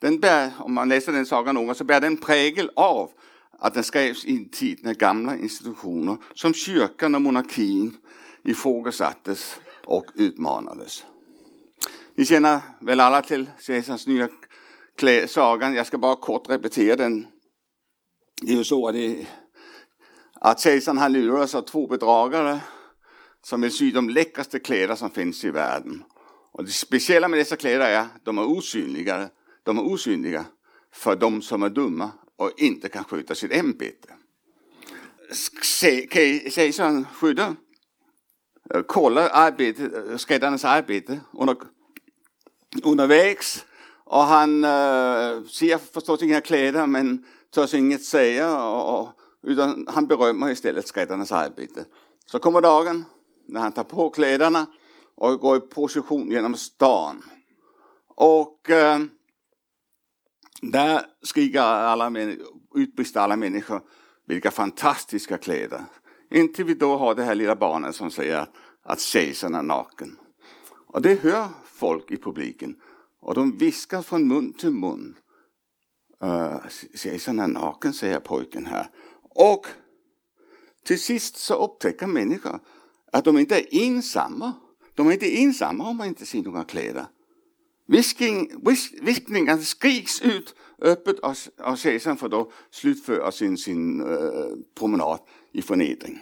den 0.00 0.20
bär, 0.20 0.50
om 0.58 0.74
man 0.74 0.88
läser 0.88 1.12
den 1.12 1.26
sagan 1.26 1.54
någon 1.54 1.74
så 1.74 1.84
bär 1.84 2.00
den 2.00 2.16
prägel 2.16 2.70
av 2.76 3.10
att 3.58 3.74
den 3.74 3.84
skrevs 3.84 4.24
i 4.24 4.36
en 4.36 4.48
tid 4.48 4.78
när 4.82 4.94
gamla 4.94 5.36
institutioner 5.36 6.16
som 6.34 6.54
kyrkan 6.54 7.14
och 7.14 7.22
monarkin 7.22 7.96
ifrågasattes 8.44 9.56
och 9.84 10.06
utmanades. 10.14 11.04
Ni 12.14 12.24
känner 12.24 12.60
väl 12.80 13.00
alla 13.00 13.22
till 13.22 13.50
Caesars 13.66 14.06
nya 14.06 14.28
sagan. 15.26 15.74
Jag 15.74 15.86
ska 15.86 15.98
bara 15.98 16.16
kort 16.16 16.50
repetera 16.50 16.96
den. 16.96 17.26
Det 18.42 18.52
är 18.52 18.56
ju 18.56 18.64
så 18.64 18.88
att, 18.88 18.94
det, 18.94 19.26
att 20.34 20.62
Caesar 20.62 20.94
han 20.94 21.12
luras 21.12 21.54
av 21.54 21.62
två 21.62 21.86
bedragare 21.86 22.60
som 23.42 23.60
vill 23.60 23.72
sy 23.72 23.90
de 23.90 24.10
läckraste 24.10 24.58
kläder 24.58 24.94
som 24.94 25.10
finns 25.10 25.44
i 25.44 25.50
världen. 25.50 26.04
Och 26.52 26.64
det 26.64 26.70
speciella 26.70 27.28
med 27.28 27.38
dessa 27.38 27.56
kläder 27.56 27.80
är 27.80 27.98
att 27.98 28.24
de 28.24 28.38
är 28.38 28.44
osynliga 28.44 29.28
de 29.62 29.78
är 29.78 29.82
osynliga 29.82 30.44
för 30.92 31.16
de 31.16 31.42
som 31.42 31.62
är 31.62 31.70
dumma 31.70 32.10
och 32.36 32.50
inte 32.56 32.88
kan 32.88 33.04
sköta 33.04 33.34
sitt 33.34 33.52
ämbete. 33.52 34.08
Kejsaren 36.50 37.06
skyddar, 37.14 37.54
kollar 38.86 39.28
arbete, 39.32 40.18
skräddarnas 40.18 40.64
arbete 40.64 41.20
under, 41.32 41.56
undervägs 42.82 43.64
och 44.04 44.22
han 44.22 44.64
uh, 44.64 45.44
ser 45.46 45.92
förstås 45.92 46.22
inga 46.22 46.40
kläder 46.40 46.86
men 46.86 47.24
törs 47.54 47.62
alltså 47.62 47.76
inget 47.76 48.04
säga 48.04 48.64
och, 48.64 49.00
och, 49.00 49.08
utan 49.42 49.86
han 49.88 50.06
berömmer 50.06 50.50
istället 50.50 50.88
skräddarnas 50.88 51.32
arbete. 51.32 51.84
Så 52.26 52.38
kommer 52.38 52.60
dagen 52.60 53.04
när 53.46 53.60
han 53.60 53.72
tar 53.72 53.84
på 53.84 54.10
kläderna 54.10 54.66
och 55.14 55.40
går 55.40 55.56
i 55.56 55.60
position 55.60 56.30
genom 56.30 56.54
stan. 56.54 57.22
Och 58.14 58.70
eh, 58.70 58.98
där 60.62 61.06
skriker 61.22 61.60
alla, 61.60 62.12
utbrister 62.74 63.20
alla 63.20 63.36
människor, 63.36 63.80
vilka 64.26 64.50
fantastiska 64.50 65.38
kläder. 65.38 65.84
Inte 66.30 66.64
vi 66.64 66.74
då 66.74 66.96
har 66.96 67.14
det 67.14 67.24
här 67.24 67.34
lilla 67.34 67.56
barnet 67.56 67.94
som 67.94 68.10
säger 68.10 68.46
att 68.82 69.00
kejsaren 69.00 69.54
är 69.54 69.62
naken. 69.62 70.18
Och 70.86 71.02
det 71.02 71.22
hör 71.22 71.48
folk 71.64 72.10
i 72.10 72.16
publiken. 72.16 72.76
Och 73.20 73.34
de 73.34 73.58
viskar 73.58 74.02
från 74.02 74.28
mun 74.28 74.52
till 74.52 74.70
mun. 74.70 75.16
Eh, 76.22 76.28
uh, 76.28 76.56
kejsaren 76.94 77.38
är 77.38 77.46
naken, 77.46 77.92
säger 77.92 78.20
pojken 78.20 78.66
här. 78.66 78.90
Och 79.22 79.66
till 80.84 81.00
sist 81.00 81.36
så 81.36 81.64
upptäcker 81.64 82.06
människor 82.06 82.60
att 83.12 83.24
de 83.24 83.38
inte 83.38 83.60
är 83.60 83.82
ensamma. 83.82 84.52
De 84.94 85.08
är 85.08 85.12
inte 85.12 85.38
ensamma 85.38 85.88
om 85.88 85.96
man 85.96 86.08
inte 86.08 86.26
ser 86.26 86.42
några 86.42 86.64
kläder. 86.64 87.06
Visking, 87.86 88.50
vis, 88.66 88.92
viskningar 89.02 89.58
skriks 89.58 90.22
ut 90.22 90.54
öppet 90.78 91.20
av, 91.20 91.36
av 91.58 91.76
kejsaren 91.76 92.16
för 92.16 92.28
då 92.28 92.52
slutföra 92.70 93.32
sin, 93.32 93.56
sin 93.56 94.00
uh, 94.00 94.56
promenad 94.74 95.18
i 95.52 95.62
förnedring. 95.62 96.20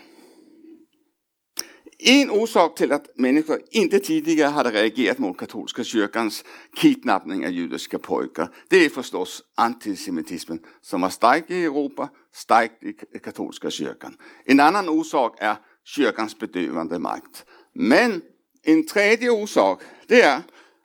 En 2.02 2.30
orsak 2.30 2.76
till 2.76 2.92
att 2.92 3.19
människor 3.19 3.61
inte 3.71 3.99
tidigare 3.99 4.50
hade 4.50 4.71
reagerat 4.71 5.19
mot 5.19 5.38
katolska 5.38 5.85
kyrkans 5.85 6.45
kidnappning 6.76 7.47
av 7.47 7.52
judiska 7.52 7.99
pojkar, 7.99 8.54
det 8.69 8.85
är 8.85 8.88
förstås 8.88 9.42
antisemitismen 9.57 10.61
som 10.80 11.00
var 11.00 11.09
stark 11.09 11.50
i 11.50 11.64
Europa, 11.64 12.09
stark 12.35 12.73
i 13.14 13.19
katolska 13.19 13.71
kyrkan. 13.71 14.16
En 14.45 14.61
annan 14.61 14.88
orsak 14.88 15.37
är 15.40 15.57
kyrkans 15.85 16.38
bedövande 16.38 16.99
makt. 16.99 17.45
Men 17.75 18.23
en 18.62 18.87
tredje 18.87 19.30
orsak, 19.30 19.83
det 20.07 20.23
är 20.23 20.42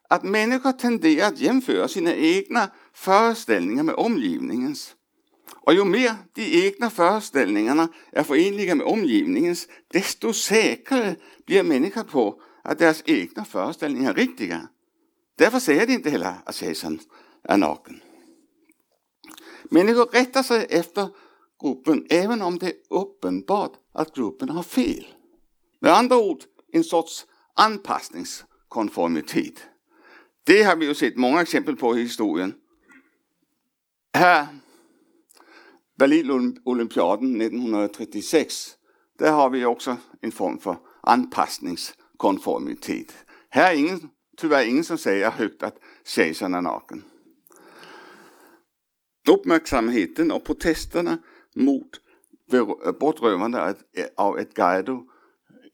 att 0.10 0.24
människor 0.24 0.72
tenderar 0.72 1.28
att 1.28 1.40
jämföra 1.40 1.88
sina 1.88 2.14
egna 2.14 2.72
föreställningar 2.94 3.84
med 3.84 3.96
omgivningens. 3.96 4.95
Och 5.66 5.74
ju 5.74 5.86
mer 5.86 6.16
de 6.34 6.68
egna 6.68 6.90
föreställningarna 6.90 7.88
är 8.12 8.24
förenliga 8.24 8.76
med 8.76 8.88
omgivningens, 8.88 9.68
desto 9.88 10.34
säkrare 10.34 11.16
blir 11.46 11.64
människan 11.64 12.06
på 12.06 12.42
att 12.64 12.80
deras 12.80 13.04
egna 13.06 13.46
föreställningar 13.46 14.10
är 14.10 14.16
riktiga. 14.16 14.68
Därför 15.38 15.60
säger 15.60 15.88
de 15.88 15.94
inte 15.94 16.10
heller 16.10 16.34
att 16.46 16.56
kejsaren 16.56 17.00
är 17.44 17.58
naken. 17.58 18.02
Människor 19.64 20.06
rättar 20.06 20.44
sig 20.44 20.66
efter 20.70 21.10
gruppen 21.64 22.06
även 22.10 22.42
om 22.42 22.58
det 22.58 22.68
är 22.68 22.76
uppenbart 22.90 23.74
att 23.94 24.16
gruppen 24.16 24.50
har 24.50 24.64
fel. 24.64 25.08
Med 25.80 25.94
andra 25.94 26.18
ord 26.18 26.44
en 26.72 26.84
sorts 26.84 27.26
anpassningskonformitet. 27.56 29.64
Det 30.44 30.64
har 30.64 30.76
vi 30.76 30.86
ju 30.86 30.94
sett 30.94 31.18
många 31.18 31.42
exempel 31.42 31.76
på 31.76 31.98
i 31.98 32.02
historien. 32.02 32.54
Här, 34.14 34.48
Berlin-olympiaden 35.98 37.42
1936, 37.42 38.76
där 39.20 39.32
har 39.32 39.50
vi 39.50 39.66
också 39.66 39.98
en 40.22 40.32
form 40.32 40.60
för 40.60 40.78
anpassningskonformitet. 41.02 43.16
Här 43.50 43.74
är 43.74 43.78
ingen, 43.78 44.10
tyvärr 44.38 44.66
ingen 44.66 44.84
som 44.84 44.98
säger 44.98 45.32
högt 45.32 45.64
att 45.64 45.78
kejsaren 46.06 46.54
är 46.54 46.62
naken. 46.62 47.04
Uppmärksamheten 49.30 50.32
och 50.32 50.46
protesterna 50.46 51.18
mot 51.56 51.90
eh, 52.54 52.66
bortrövandet 53.00 53.78
av 54.18 54.40
ett 54.40 54.60
eh, 54.60 54.66
Guido 54.66 55.04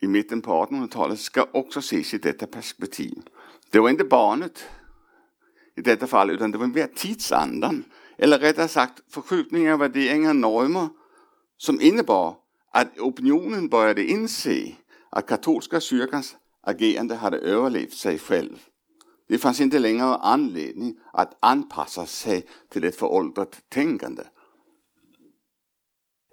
i 0.01 0.07
mitten 0.07 0.41
på 0.41 0.51
1800-talet 0.51 1.19
ska 1.19 1.47
också 1.53 1.79
ses 1.79 2.13
i 2.13 2.17
detta 2.17 2.47
perspektiv. 2.47 3.21
Det 3.69 3.79
var 3.79 3.89
inte 3.89 4.03
barnet 4.03 4.63
i 5.75 5.81
detta 5.81 6.07
fall, 6.07 6.29
utan 6.29 6.51
det 6.51 6.57
var 6.57 6.67
mer 6.67 6.87
tidsandan. 6.95 7.83
Eller 8.21 8.39
rättare 8.39 8.67
sagt 8.67 9.01
förskjutningar, 9.07 9.73
av 9.73 9.79
värderingar, 9.79 10.29
och 10.29 10.35
normer 10.35 10.89
som 11.57 11.81
innebar 11.81 12.37
att 12.71 12.99
opinionen 12.99 13.69
började 13.69 14.03
inse 14.03 14.75
att 15.09 15.27
katolska 15.27 15.79
kyrkans 15.79 16.35
agerande 16.61 17.15
hade 17.15 17.37
överlevt 17.37 17.93
sig 17.93 18.19
själv. 18.19 18.59
Det 19.27 19.37
fanns 19.37 19.61
inte 19.61 19.79
längre 19.79 20.03
anledning 20.03 20.99
att 21.13 21.37
anpassa 21.39 22.05
sig 22.05 22.47
till 22.69 22.83
ett 22.83 22.95
föråldrat 22.95 23.61
tänkande. 23.69 24.23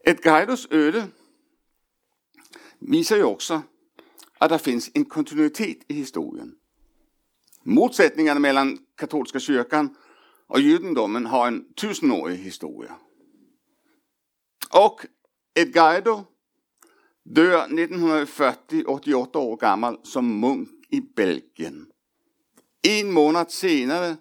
Ett 0.05 0.27
öde 0.71 1.07
visar 2.79 3.17
ju 3.17 3.25
också 3.25 3.63
att 4.39 4.51
det 4.51 4.59
finns 4.59 4.91
en 4.95 5.05
kontinuitet 5.05 5.79
i 5.89 5.95
historien. 5.95 6.55
Motsättningarna 7.63 8.41
mellan 8.41 8.79
katolska 8.97 9.41
kyrkan 9.41 9.97
och 10.49 10.61
judendomen 10.61 11.27
har 11.27 11.47
en 11.47 11.73
tusenårig 11.75 12.37
historia. 12.39 12.97
Och 14.71 15.07
Edgardo 15.55 16.25
dör 17.25 17.65
1940, 17.65 18.85
88 18.87 19.39
år 19.39 19.57
gammal, 19.57 20.01
som 20.03 20.41
munk 20.41 20.69
i 20.89 21.01
Belgien. 21.01 21.87
En 22.83 23.13
månad 23.13 23.51
senare 23.51 24.17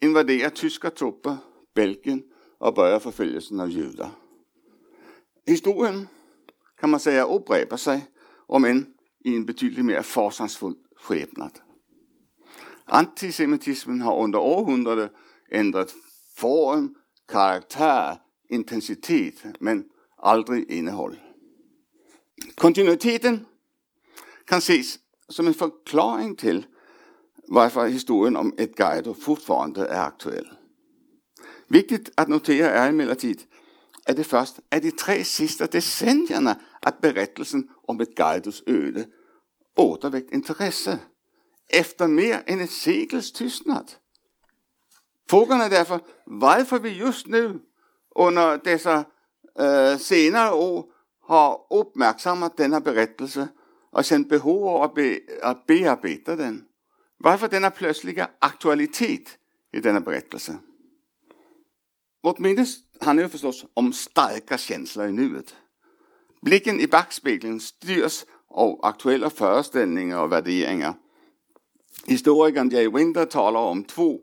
invaderar 0.00 0.50
tyska 0.50 0.90
trupper 0.90 1.36
Belgien 1.74 2.22
och 2.58 2.74
börjar 2.74 2.98
förföljelsen 2.98 3.60
av 3.60 3.70
judar. 3.70 4.10
Historien 5.46 6.08
kan 6.80 6.90
man 6.90 7.00
säga 7.00 7.24
upprepar 7.24 7.76
sig, 7.76 8.06
om 8.46 8.64
än 8.64 8.86
i 9.24 9.36
en 9.36 9.44
betydligt 9.44 9.84
mer 9.84 10.02
fasansfull 10.02 10.74
skepnad. 10.96 11.58
Antisemitismen 12.84 14.00
har 14.00 14.22
under 14.22 14.38
århundraden 14.38 15.08
ändrat 15.50 15.94
form, 16.36 16.94
karaktär, 17.28 18.16
intensitet, 18.48 19.34
men 19.60 19.84
aldrig 20.16 20.70
innehåll. 20.70 21.16
Kontinuiteten 22.54 23.46
kan 24.44 24.58
ses 24.58 24.98
som 25.28 25.46
en 25.46 25.54
förklaring 25.54 26.36
till 26.36 26.66
varför 27.48 27.86
historien 27.86 28.36
om 28.36 28.54
ett 28.58 28.76
Guido 28.76 29.14
fortfarande 29.14 29.86
är 29.86 30.06
aktuell. 30.06 30.48
Viktigt 31.68 32.10
att 32.14 32.28
notera 32.28 32.70
är 32.70 32.88
emellertid 32.88 33.42
att 34.04 34.16
det 34.16 34.24
först 34.24 34.58
är 34.70 34.80
de 34.80 34.90
tre 34.90 35.24
sista 35.24 35.66
decennierna 35.66 36.60
att 36.80 37.00
berättelsen 37.00 37.68
om 37.82 38.00
ett 38.00 38.14
Guidos 38.14 38.62
öde 38.66 39.06
återväckt 39.76 40.32
intresse 40.32 40.98
efter 41.68 42.08
mer 42.08 42.42
än 42.46 42.60
ett 42.60 42.70
sekels 42.70 43.32
tystnad. 43.32 43.92
Frågan 45.30 45.60
är 45.60 45.70
därför 45.70 46.00
varför 46.24 46.78
vi 46.78 46.98
just 46.98 47.26
nu 47.26 47.60
under 48.16 48.58
dessa 48.64 49.04
eh, 49.60 49.92
øh, 49.92 49.98
senare 49.98 50.52
år 50.54 50.84
har 51.22 51.66
uppmärksammat 51.70 52.56
denna 52.58 52.80
berättelse 52.80 53.48
och 53.92 54.04
känt 54.04 54.28
behov 54.28 54.68
av 54.68 54.82
att, 54.82 54.94
be, 54.94 55.20
att 55.42 55.66
bearbeta 55.66 56.36
den. 56.36 56.64
Varför 57.18 57.48
denna 57.48 57.70
plötsliga 57.70 58.28
aktualitet 58.38 59.38
i 59.72 59.80
denna 59.80 60.00
berättelse? 60.00 60.58
Vårt 62.22 62.38
minne 62.38 62.66
handlar 63.00 63.22
ju 63.24 63.28
förstås 63.28 63.66
om 63.74 63.92
starka 63.92 64.58
känslor 64.58 65.06
i 65.06 65.12
nuet. 65.12 65.54
Blicken 66.42 66.80
i 66.80 66.86
backspegeln 66.86 67.60
styrs 67.60 68.24
av 68.48 68.84
aktuella 68.84 69.30
föreställningar 69.30 70.22
och 70.22 70.32
värderingar. 70.32 70.94
Historikern 72.06 72.68
Jay 72.68 72.88
Winter 72.88 73.26
talar 73.26 73.60
om 73.60 73.84
två, 73.84 74.20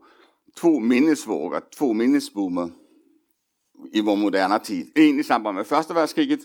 två 0.59 0.79
minnesvågor, 0.79 1.61
två 1.77 1.93
minnesboomer 1.93 2.69
i 3.91 4.01
vår 4.01 4.15
moderna 4.15 4.59
tid. 4.59 4.91
En 4.95 5.19
i 5.19 5.23
samband 5.23 5.55
med 5.55 5.67
första 5.67 5.93
världskriget 5.93 6.39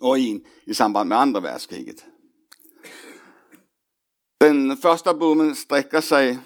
och 0.00 0.18
en 0.18 0.44
i 0.64 0.74
samband 0.74 1.08
med 1.08 1.18
andra 1.18 1.40
världskriget. 1.40 2.04
Den 4.40 4.76
första 4.76 5.14
boomen 5.14 5.54
sträcker 5.54 6.00
sig 6.00 6.38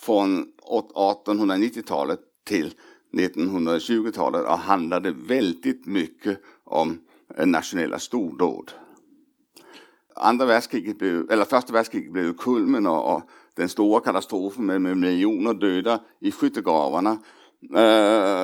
från 0.00 0.52
1890-talet 0.70 2.20
till 2.44 2.74
1920-talet 3.12 4.46
och 4.46 4.58
handlade 4.58 5.10
väldigt 5.10 5.86
mycket 5.86 6.40
om 6.64 7.00
eh, 7.36 7.46
nationella 7.46 7.98
stordåd. 7.98 8.72
Andra 10.16 10.46
världskriget 10.46 10.98
blev, 10.98 11.30
eller 11.30 11.44
första 11.44 11.72
världskriget 11.72 12.12
blev 12.12 12.36
kulmen 12.36 12.86
och, 12.86 13.14
och 13.14 13.22
den 13.56 13.68
stora 13.68 14.00
katastrofen 14.00 14.66
med, 14.66 14.80
med 14.80 14.96
miljoner 14.96 15.54
döda 15.54 16.00
i 16.20 16.32
skyttegravarna. 16.32 17.18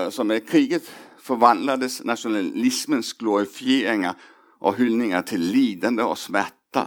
Så 0.04 0.10
som 0.10 0.26
med 0.26 0.48
kriget 0.48 0.90
förvandlades 1.18 2.04
nationalismens 2.04 3.12
glorifieringar 3.12 4.14
och 4.58 4.76
hyllningar 4.76 5.22
till 5.22 5.40
lidande 5.40 6.02
och 6.02 6.18
smärta. 6.18 6.86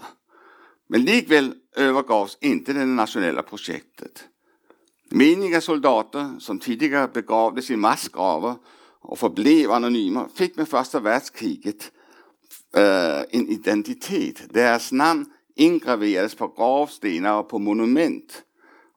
Men 0.87 1.01
likväl 1.01 1.53
övergavs 1.75 2.37
inte 2.41 2.73
det 2.73 2.85
nationella 2.85 3.41
projektet. 3.41 4.27
Meniga 5.09 5.61
soldater 5.61 6.39
som 6.39 6.59
tidigare 6.59 7.07
begravdes 7.13 7.69
i 7.69 7.75
massgravar 7.75 8.55
och 9.01 9.19
förblev 9.19 9.71
anonyma 9.71 10.27
fick 10.35 10.55
med 10.55 10.67
första 10.67 10.99
världskriget 10.99 11.91
eh, 12.75 13.19
en 13.29 13.47
identitet. 13.47 14.43
Deras 14.49 14.91
namn 14.91 15.25
ingraverades 15.55 16.35
på 16.35 16.47
gravstenar 16.47 17.39
och 17.39 17.49
på 17.49 17.59
monument 17.59 18.43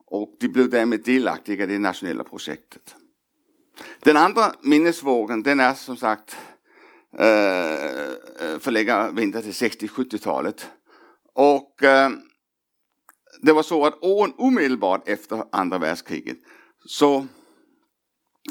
och 0.07 0.37
de 0.41 0.49
blev 0.49 0.71
därmed 0.71 1.05
delaktiga 1.05 1.65
i 1.65 1.67
det 1.67 1.79
nationella 1.79 2.25
projektet. 2.25 2.97
Den 4.01 4.17
andra 4.17 4.53
minnesvågen 4.63 5.43
den 5.43 5.61
är 5.61 5.75
som 5.75 5.97
sagt 5.97 6.37
eh, 7.19 7.27
eh, 7.27 8.13
äh, 8.41 8.59
förläggare 8.59 9.13
vinter 9.13 9.43
till 9.43 9.51
60-70-talet. 9.51 10.67
Och 11.33 11.83
äh, 11.83 12.11
det 13.43 13.53
var 13.53 13.63
så 13.63 13.87
att 13.87 14.03
åren 14.03 14.33
omedelbart 14.37 15.09
efter 15.09 15.45
andra 15.53 15.79
världskriget 15.79 16.39
så 16.87 17.27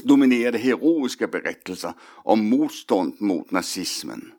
dominerade 0.03 0.57
heroiska 0.57 1.27
berättelser 1.27 1.93
om 2.01 2.49
motstånd 2.49 3.15
mot 3.19 3.51
nazismen. 3.51 4.31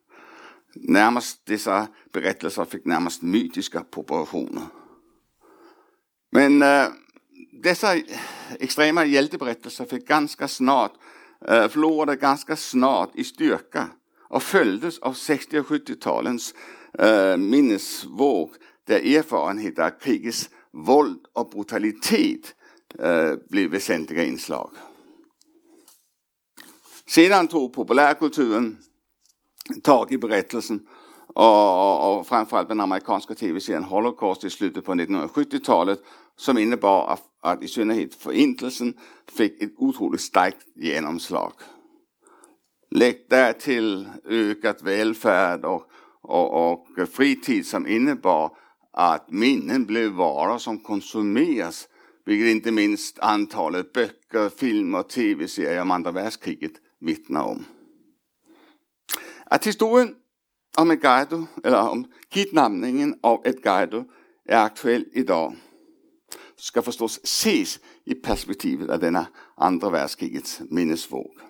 Närmast 0.81 1.47
dessa 1.47 1.89
berättelser 2.13 2.65
fick 2.65 2.85
närmast 2.85 3.23
mytiska 3.23 3.81
proportioner. 3.81 4.63
Men 6.33 6.63
eh, 6.63 6.69
äh, 6.69 6.89
dessa 7.63 7.97
extrema 8.59 9.05
hjälteberättelser 9.05 9.85
fick 9.85 10.09
ganska 10.09 10.49
snart, 10.49 10.93
eh, 11.49 11.57
äh, 11.57 11.69
förlorade 11.69 12.17
ganska 12.17 12.57
snart 12.57 13.11
i 13.15 13.25
styrka 13.25 13.89
och 14.29 14.43
följdes 14.43 14.99
av 14.99 15.13
60 15.13 15.59
och 15.59 15.67
70-talens 15.67 16.55
äh, 16.99 17.37
minnesvåg 17.37 18.55
där 18.87 19.17
erfarenheter 19.17 19.83
av 19.83 19.91
krigets 19.91 20.51
våld 20.73 21.21
och 21.33 21.51
brutalitet 21.51 22.55
äh, 22.99 23.33
blev 23.51 23.71
väsentliga 23.71 24.25
inslag. 24.25 24.71
Sedan 27.07 27.49
tog 27.49 27.73
populärkulturen 27.73 28.79
tag 29.83 30.13
i 30.13 30.19
berättelsen 30.19 30.81
och, 31.35 32.19
och 32.19 32.27
framförallt 32.27 32.69
den 32.69 32.81
amerikanska 32.81 33.35
tv-serien 33.35 33.85
Holocaust 33.85 34.45
i 34.45 34.51
slutet 34.51 34.85
på 34.85 34.95
1970-talet 34.95 36.03
som 36.37 36.59
innebar 36.59 37.09
att, 37.09 37.23
att 37.43 37.63
i 37.63 37.69
synnerhet 37.69 38.15
förintelsen 38.15 38.95
fick 39.37 39.63
ett 39.63 39.75
otroligt 39.77 40.21
starkt 40.21 40.67
genomslag. 40.75 41.53
Lägg 42.91 43.27
därtill 43.31 44.09
ökat 44.25 44.83
välfärd 44.83 45.65
och, 45.65 45.91
och, 46.23 46.73
och 46.73 47.09
fritid 47.13 47.67
som 47.67 47.87
innebar 47.87 48.57
att 48.93 49.31
minnen 49.31 49.85
blev 49.85 50.11
varor 50.11 50.59
som 50.59 50.79
konsumeras, 50.79 51.89
vilket 52.25 52.49
inte 52.49 52.71
minst 52.71 53.19
antalet 53.19 53.93
böcker, 53.93 54.49
filmer 54.49 54.99
och 54.99 55.09
tv-serier 55.09 55.83
om 55.83 55.91
andra 55.91 56.11
världskriget 56.11 56.73
vittnar 57.01 57.45
om. 57.45 57.65
Att 59.51 59.67
historien 59.67 60.15
om 60.77 60.91
Edgardo, 60.91 61.47
eller 61.65 61.89
om 61.89 62.13
kidnappningen 62.29 63.19
av 63.23 63.47
Edgardo 63.47 64.05
är 64.45 64.65
aktuell 64.65 65.05
idag 65.13 65.57
ska 66.57 66.83
förstås 66.83 67.21
ses 67.25 67.81
i 68.05 68.15
perspektivet 68.15 68.91
av 68.91 69.01
denna 69.01 69.27
andra 69.57 69.91
världskrigets 69.91 70.61
minnesvåg. 70.71 71.41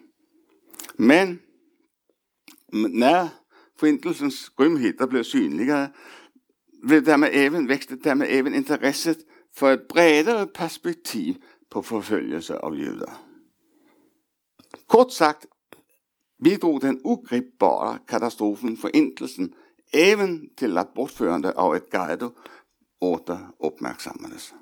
Men 0.97 1.39
när 2.73 3.29
förintelsens 3.79 4.49
grymheter 4.49 5.07
blev 5.07 5.23
synliga 5.23 5.91
därmed 6.83 7.31
även, 7.33 7.67
växte 7.67 7.97
därmed 7.97 8.29
även 8.31 8.55
intresset 8.55 9.19
för 9.55 9.75
ett 9.75 9.89
bredare 9.89 10.47
perspektiv 10.47 11.37
på 11.69 11.83
förföljelse 11.83 12.59
av 12.59 12.77
judar. 12.77 13.13
Kort 14.87 15.13
sagt 15.13 15.47
bidrog 16.45 16.81
den 16.81 17.01
ogripbara 17.05 17.99
katastrofen, 17.99 18.77
förintelsen, 18.77 19.53
även 19.93 20.49
till 20.55 20.79
att 20.79 20.95
bortförande 20.95 21.53
av 21.53 21.77
ett 21.77 21.91
Guido 21.91 22.31
åter 23.01 23.39
uppmärksammades. 23.59 24.55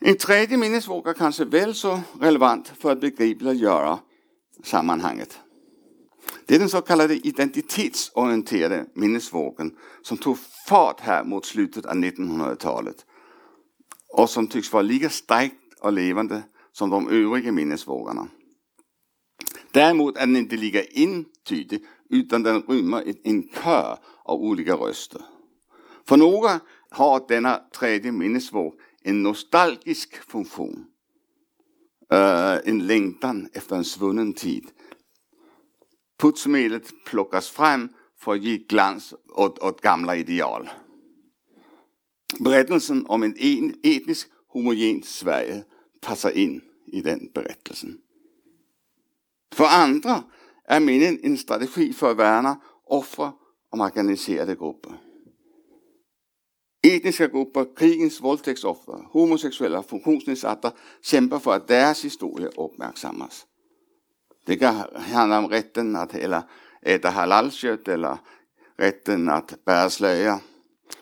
En 0.00 0.16
tredje 0.16 0.56
minnesvåg 0.56 1.06
är 1.06 1.12
kanske 1.12 1.44
väl 1.44 1.74
så 1.74 2.00
relevant 2.20 2.68
för 2.68 2.92
att 2.92 3.00
begripliggöra 3.00 3.98
sammanhanget. 4.64 5.38
Det 6.46 6.54
är 6.54 6.58
den 6.58 6.68
så 6.68 6.80
kallade 6.80 7.14
identitetsorienterade 7.14 8.86
minnesvågen 8.94 9.76
som 10.02 10.16
tog 10.16 10.38
fart 10.68 11.00
här 11.00 11.24
mot 11.24 11.46
slutet 11.46 11.86
av 11.86 11.94
1900-talet 11.94 13.06
och 14.14 14.30
som 14.30 14.46
tycks 14.46 14.72
vara 14.72 14.82
lika 14.82 15.10
starkt 15.10 15.54
och 15.80 15.92
levande 15.92 16.42
som 16.72 16.90
de 16.90 17.08
övriga 17.08 17.52
minnesvågorna. 17.52 18.28
Däremot 19.72 20.16
är 20.16 20.20
den 20.20 20.36
inte 20.36 20.56
lika 20.56 20.82
entydig 20.84 21.84
utan 22.10 22.42
den 22.42 22.62
rymmer 22.62 23.14
en 23.24 23.48
kör 23.48 23.98
av 24.24 24.40
olika 24.40 24.74
röster. 24.74 25.22
För 26.08 26.16
några 26.16 26.60
har 26.90 27.24
denna 27.28 27.56
tredje 27.56 28.12
minnesvåg 28.12 28.74
en 29.02 29.22
nostalgisk 29.22 30.30
funktion. 30.30 30.84
Uh, 32.12 32.58
en 32.64 32.86
längtan 32.86 33.48
efter 33.52 33.76
en 33.76 33.84
svunnen 33.84 34.32
tid. 34.32 34.66
Putsmedlet 36.18 37.04
plockas 37.04 37.48
fram 37.48 37.88
för 38.18 38.32
att 38.32 38.42
ge 38.42 38.56
glans 38.56 39.14
åt, 39.28 39.58
åt 39.58 39.80
gamla 39.80 40.16
ideal. 40.16 40.70
Berättelsen 42.40 43.06
om 43.06 43.22
en 43.22 43.34
etnisk 43.82 44.28
homogent 44.48 45.04
Sverige 45.04 45.64
passar 46.00 46.30
in 46.30 46.60
i 46.86 47.00
den 47.00 47.30
berättelsen. 47.34 47.98
För 49.52 49.64
andra 49.64 50.22
är 50.64 50.80
minnen 50.80 51.18
en 51.22 51.38
strategi 51.38 51.92
för 51.92 52.10
att 52.10 52.16
värna 52.16 52.60
offer 52.84 53.32
och 53.72 53.78
marginaliserade 53.78 54.54
grupper. 54.54 54.92
Etniska 56.86 57.26
grupper, 57.26 57.76
krigens 57.76 58.20
våldtäktsoffer, 58.20 59.08
homosexuella, 59.12 59.82
funktionsnedsatta 59.82 60.72
kämpar 61.02 61.38
för 61.38 61.54
att 61.54 61.68
deras 61.68 62.04
historia 62.04 62.48
uppmärksammas. 62.48 63.46
Det 64.46 64.56
kan 64.56 64.74
handla 64.94 65.38
om 65.38 65.48
rätten 65.48 65.96
att 65.96 66.14
äta 66.82 67.10
halalkött 67.10 67.88
eller 67.88 68.18
rätten 68.76 69.28
att 69.28 69.64
bära 69.64 69.90
slöja. 69.90 70.40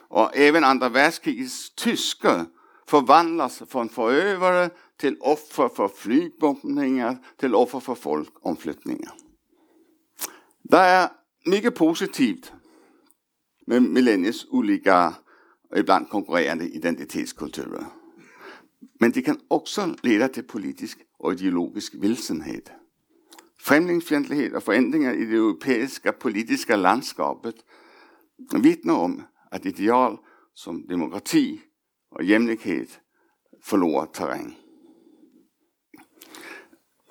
Och 0.07 0.37
även 0.37 0.63
andra 0.63 0.89
världskrigets 0.89 1.75
tyskar 1.75 2.45
förvandlas 2.89 3.63
från 3.67 3.89
förövare 3.89 4.69
till 4.97 5.17
offer 5.19 5.69
för 5.69 5.87
flygbombningar, 5.87 7.17
till 7.37 7.55
offer 7.55 7.79
för 7.79 7.95
folkomflyttningar. 7.95 9.13
Det 10.63 10.77
är 10.77 11.09
mycket 11.45 11.75
positivt 11.75 12.51
med 13.65 13.81
millenniets 13.81 14.45
olika 14.49 15.15
och 15.69 15.77
ibland 15.77 16.09
konkurrerande 16.09 16.65
identitetskulturer. 16.65 17.85
Men 18.99 19.11
det 19.11 19.21
kan 19.21 19.39
också 19.47 19.95
leda 20.01 20.27
till 20.27 20.43
politisk 20.43 20.99
och 21.17 21.33
ideologisk 21.33 21.93
vilsenhet. 21.95 22.71
Främlingsfientlighet 23.59 24.55
och 24.55 24.63
förändringar 24.63 25.13
i 25.13 25.25
det 25.25 25.35
europeiska 25.35 26.11
politiska 26.11 26.75
landskapet 26.75 27.55
vittnar 28.53 28.93
om 28.93 29.23
att 29.51 29.65
ideal 29.65 30.17
som 30.53 30.87
demokrati 30.87 31.61
och 32.17 32.23
jämlikhet 32.23 32.99
förlorar 33.61 34.05
terräng. 34.05 34.57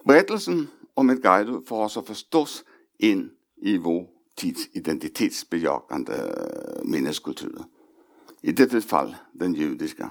Berättelsen 0.05 0.69
om 0.95 1.11
ett 1.11 1.23
guide 1.23 1.67
får 1.67 1.85
oss 1.85 1.99
förstås 2.07 2.65
in 2.99 3.31
i 3.57 3.79
vår 3.79 4.07
tids 4.37 4.69
identitetsbejakande 4.73 6.13
øh, 6.13 6.85
minneskultur. 6.85 7.65
I 8.43 8.53
detta 8.53 8.81
fall 8.81 9.17
den 9.33 9.55
judiska. 9.55 10.11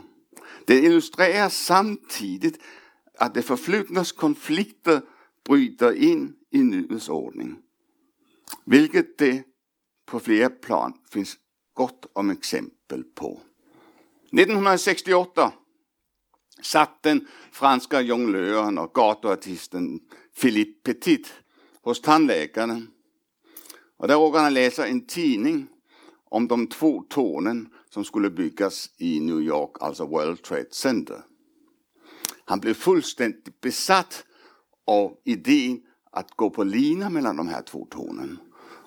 Den 0.67 0.83
illustrerar 0.83 1.49
samtidigt 1.49 2.59
att 3.19 3.33
det 3.33 3.41
förflutnas 3.41 4.11
konflikter 4.11 5.01
bryter 5.45 5.91
in 5.91 6.35
i 6.51 6.63
nuets 6.63 7.09
ordning. 7.09 7.57
Vilket 8.65 9.17
det 9.17 9.43
på 10.05 10.19
flera 10.19 10.49
plan 10.49 10.93
finns 11.11 11.37
gott 11.73 12.05
om 12.13 12.29
exempel 12.29 13.03
på. 13.03 13.41
1968 14.31 15.53
satt 16.61 17.03
den 17.03 17.27
franska 17.51 18.01
jonglören 18.01 18.77
och 18.77 18.93
gatuartisten 18.93 19.99
Philippe 20.41 20.93
Petit 20.93 21.33
hos 21.81 22.01
tandläkaren. 22.01 22.87
Och 23.97 24.07
där 24.07 24.15
råkade 24.15 24.43
han 24.43 24.53
läsa 24.53 24.87
en 24.87 25.07
tidning 25.07 25.67
om 26.29 26.47
de 26.47 26.67
två 26.67 27.03
tornen 27.09 27.69
som 27.89 28.05
skulle 28.05 28.29
byggas 28.29 28.89
i 28.97 29.19
New 29.19 29.41
York, 29.41 29.71
alltså 29.79 30.05
World 30.05 30.43
Trade 30.43 30.71
Center. 30.71 31.21
Han 32.45 32.59
blev 32.59 32.73
fullständigt 32.73 33.61
besatt 33.61 34.25
av 34.87 35.17
idén 35.23 35.81
att 36.11 36.31
gå 36.31 36.49
på 36.49 36.63
lina 36.63 37.09
mellan 37.09 37.35
de 37.37 37.47
här 37.47 37.61
två 37.61 37.87
tornen. 37.89 38.39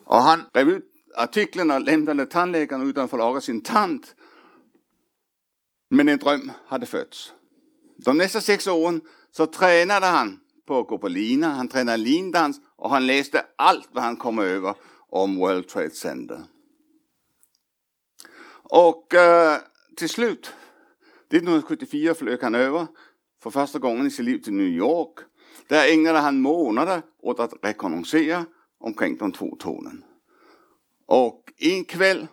Och 0.05 0.17
han 0.17 0.41
rev 0.55 0.69
ut 0.69 0.85
artiklarna 1.17 1.75
och 1.75 1.81
lämnade 1.81 2.27
tandläkaren 2.27 2.89
utanför 2.89 3.17
att 3.17 3.25
laga 3.25 3.41
sin 3.41 3.61
tand. 3.61 4.07
Men 5.89 6.09
en 6.09 6.19
dröm 6.19 6.53
hade 6.67 6.87
fötts. 6.87 7.33
De 7.97 8.19
nästa 8.19 8.41
sex 8.41 8.67
åren 8.67 9.01
så 9.31 9.47
tränade 9.47 10.07
han 10.07 10.41
på 10.67 10.79
att 10.79 10.89
gå 10.89 10.99
på 10.99 11.09
lina, 11.09 11.49
han 11.49 11.69
tränade 11.69 11.97
lindans 11.97 12.61
och 12.77 12.91
han 12.91 13.07
läste 13.07 13.47
allt 13.57 13.89
vad 13.93 14.05
han 14.05 14.17
kom 14.17 14.39
över 14.39 14.75
om 15.11 15.37
World 15.37 15.69
Trade 15.69 15.91
Center. 15.91 16.41
Och 18.71 19.15
eh, 19.15 19.59
till 19.97 20.09
slut, 20.09 20.53
1974 21.31 22.15
flög 22.15 22.43
han 22.43 22.55
över 22.55 22.87
för 23.43 23.51
första 23.51 23.79
gången 23.79 24.07
i 24.07 24.11
sitt 24.11 24.25
liv 24.25 24.39
till 24.39 24.53
New 24.53 24.67
York. 24.67 25.19
Där 25.69 25.93
ägnade 25.93 26.19
han 26.19 26.41
månader 26.41 27.03
åt 27.23 27.41
att 27.41 27.55
rekognosera 27.63 28.47
omkring 28.79 29.17
de 29.17 29.33
två 29.33 29.57
tornen. 29.59 30.05
Och 31.07 31.53
en 31.57 31.85
kväll 31.85 32.27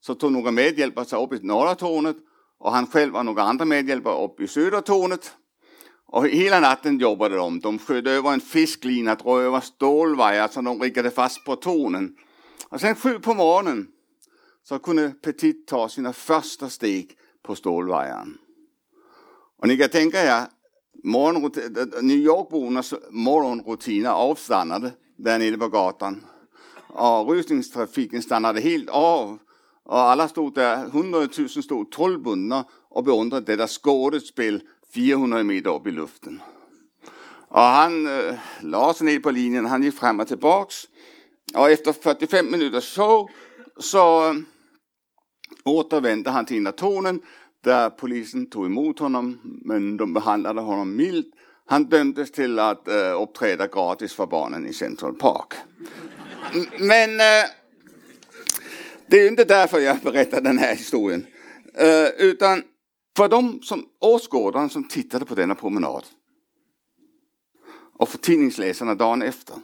så 0.00 0.14
tog 0.14 0.32
några 0.32 0.50
medhjälpare 0.50 1.04
sig 1.04 1.18
upp 1.18 1.32
i 1.32 1.46
norra 1.46 1.74
tornet 1.74 2.16
och 2.58 2.72
han 2.72 2.86
själv 2.86 3.16
och 3.16 3.24
några 3.24 3.42
andra 3.42 3.64
medhjälpare 3.64 4.24
upp 4.24 4.40
i 4.40 4.48
södra 4.48 4.82
tornet. 4.82 5.32
Och 6.06 6.28
hela 6.28 6.60
natten 6.60 6.98
jobbade 6.98 7.36
de. 7.36 7.60
De 7.60 7.78
sköt 7.78 8.06
över 8.06 8.32
en 8.32 8.40
fisklina, 8.40 9.14
drog 9.14 9.38
över 9.38 9.60
stålvajar 9.60 10.48
som 10.48 10.64
de 10.64 10.80
riggade 10.80 11.10
fast 11.10 11.44
på 11.44 11.56
tornen. 11.56 12.16
Och 12.68 12.80
sen 12.80 12.94
sju 12.94 13.18
på 13.18 13.34
morgonen 13.34 13.86
så 14.62 14.78
kunde 14.78 15.10
Petit 15.10 15.66
ta 15.66 15.88
sina 15.88 16.12
första 16.12 16.68
steg 16.68 17.10
på 17.42 17.54
stålvajern. 17.54 18.38
Och 19.58 19.68
ni 19.68 19.76
kan 19.76 19.88
tänka 19.88 20.22
er, 20.22 20.46
New 22.02 22.16
Yorkbornas 22.16 22.94
morgonrutiner 23.10 24.10
avstannade 24.10 24.92
där 25.16 25.38
nere 25.38 25.58
på 25.58 25.68
gatan. 25.68 26.24
Och 26.88 27.28
rusningstrafiken 27.28 28.22
stannade 28.22 28.60
helt 28.60 28.88
av. 28.88 29.38
Och 29.88 30.00
alla 30.00 30.28
stod 30.28 30.54
där, 30.54 30.76
hundratusen 30.76 31.62
stod 31.62 31.90
trollbundna 31.90 32.64
och 32.88 33.04
beundrade 33.04 33.46
detta 33.46 33.66
skådespel 33.66 34.62
400 34.94 35.42
meter 35.42 35.74
upp 35.74 35.86
i 35.86 35.90
luften. 35.90 36.40
Och 37.48 37.60
han 37.60 38.06
øh, 38.06 38.28
äh, 38.28 38.38
la 38.60 38.92
sig 38.92 39.04
ner 39.04 39.20
på 39.20 39.30
linjen, 39.30 39.66
han 39.66 39.82
gick 39.82 39.94
fram 39.94 40.20
och 40.20 40.28
tillbaks. 40.28 40.88
Och 41.54 41.70
efter 41.70 41.92
45 41.92 42.50
minuters 42.50 42.84
show 42.84 43.30
så 43.80 44.34
återvände 45.64 46.30
øh, 46.30 46.34
han 46.34 46.46
till 46.46 46.72
tornen 46.76 47.20
där 47.64 47.90
polisen 47.90 48.50
tog 48.50 48.66
emot 48.66 48.98
honom 48.98 49.38
men 49.64 49.96
de 49.96 50.14
behandlade 50.14 50.60
honom 50.60 50.96
milt. 50.96 51.34
Han 51.66 51.84
dömdes 51.84 52.32
till 52.32 52.58
att 52.58 52.88
uh, 52.88 52.94
øh, 52.94 53.22
uppträda 53.22 53.66
gratis 53.66 54.14
för 54.14 54.26
barnen 54.26 54.66
i 54.66 54.72
Central 54.72 55.14
Park. 55.14 55.54
Men 56.78 57.10
uh, 57.10 57.57
det 59.10 59.16
är 59.16 59.28
inte 59.28 59.44
därför 59.44 59.78
jag 59.78 59.98
berättar 59.98 60.40
den 60.40 60.58
här 60.58 60.74
historien. 60.74 61.26
Eh, 61.74 62.08
utan 62.18 62.62
för 63.16 63.28
de 63.28 63.62
som 63.62 63.88
åskådaren 64.00 64.70
som 64.70 64.88
tittade 64.88 65.24
på 65.24 65.34
denna 65.34 65.54
promenad 65.54 66.04
och 67.98 68.08
för 68.08 68.18
tidningsläsarna 68.18 68.94
dagen 68.94 69.22
efter 69.22 69.56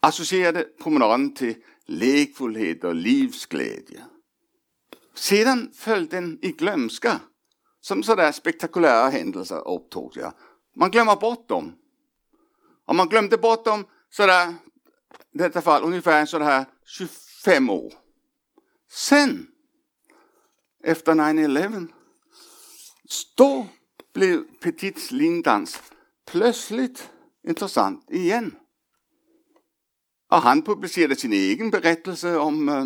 associerade 0.00 0.62
promenaden 0.82 1.34
till 1.34 1.54
lekfullhet 1.86 2.84
och 2.84 2.94
livsglädje. 2.94 4.04
Sedan 5.14 5.70
föll 5.74 6.06
den 6.06 6.38
i 6.42 6.52
glömska. 6.52 7.20
Som 7.80 8.02
sådär 8.02 8.32
spektakulära 8.32 9.08
händelser 9.08 9.68
upptog 9.68 10.12
jag. 10.16 10.32
Man 10.76 10.90
glömmer 10.90 11.16
bort 11.16 11.48
dem. 11.48 11.72
Och 12.86 12.94
man 12.94 13.08
glömde 13.08 13.38
bort 13.38 13.64
dem 13.64 13.84
sådär, 14.10 14.48
i 15.34 15.38
detta 15.38 15.62
fall 15.62 15.82
ungefär 15.82 16.26
sådär 16.26 16.64
Fem 17.44 17.70
år. 17.70 17.92
Sen, 18.90 19.46
efter 20.84 21.12
9-11, 21.12 21.88
då 23.36 23.66
blev 24.14 24.42
Petits 24.60 25.10
lindans 25.10 25.82
plötsligt 26.30 27.10
intressant 27.48 28.10
igen. 28.10 28.56
Och 30.30 30.36
han 30.36 30.62
publicerade 30.62 31.16
sin 31.16 31.32
egen 31.32 31.70
berättelse 31.70 32.36
om, 32.36 32.68
eh, 32.68 32.84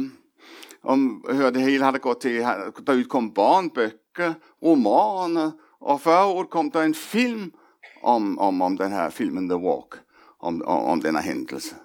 om 0.83 1.25
hur 1.29 1.51
det 1.51 1.61
hela 1.61 1.85
hade 1.85 1.99
gått 1.99 2.21
till. 2.21 2.41
Där 2.83 2.95
utkom 2.95 3.33
barnböcker, 3.33 4.35
romaner 4.63 5.53
och 5.79 6.03
förra 6.03 6.27
året 6.27 6.51
kom 6.51 6.71
det 6.71 6.83
en 6.83 6.95
film 6.95 7.53
om, 8.03 8.39
om, 8.39 8.63
om 8.63 8.77
den 8.77 8.93
här 8.93 9.11
filmen 9.11 9.49
The 9.49 9.55
Walk, 9.55 9.95
om, 10.39 10.63
om, 10.63 10.85
om 10.85 11.01
denna 11.01 11.21
händelse. 11.21 11.77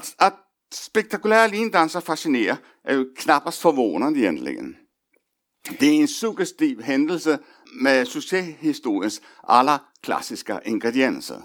Att, 0.00 0.14
att 0.16 0.46
spektakulära 0.72 1.46
lindanser 1.46 2.00
fascinerar 2.00 2.56
är 2.84 2.94
ju 2.94 3.14
knappast 3.14 3.62
förvånande 3.62 4.20
egentligen. 4.20 4.76
Det 5.78 5.86
är 5.86 6.00
en 6.00 6.08
suggestiv 6.08 6.82
händelse 6.82 7.38
med 7.82 8.08
succéhistoriens 8.08 9.20
alla 9.42 9.80
klassiska 10.00 10.62
ingredienser. 10.62 11.42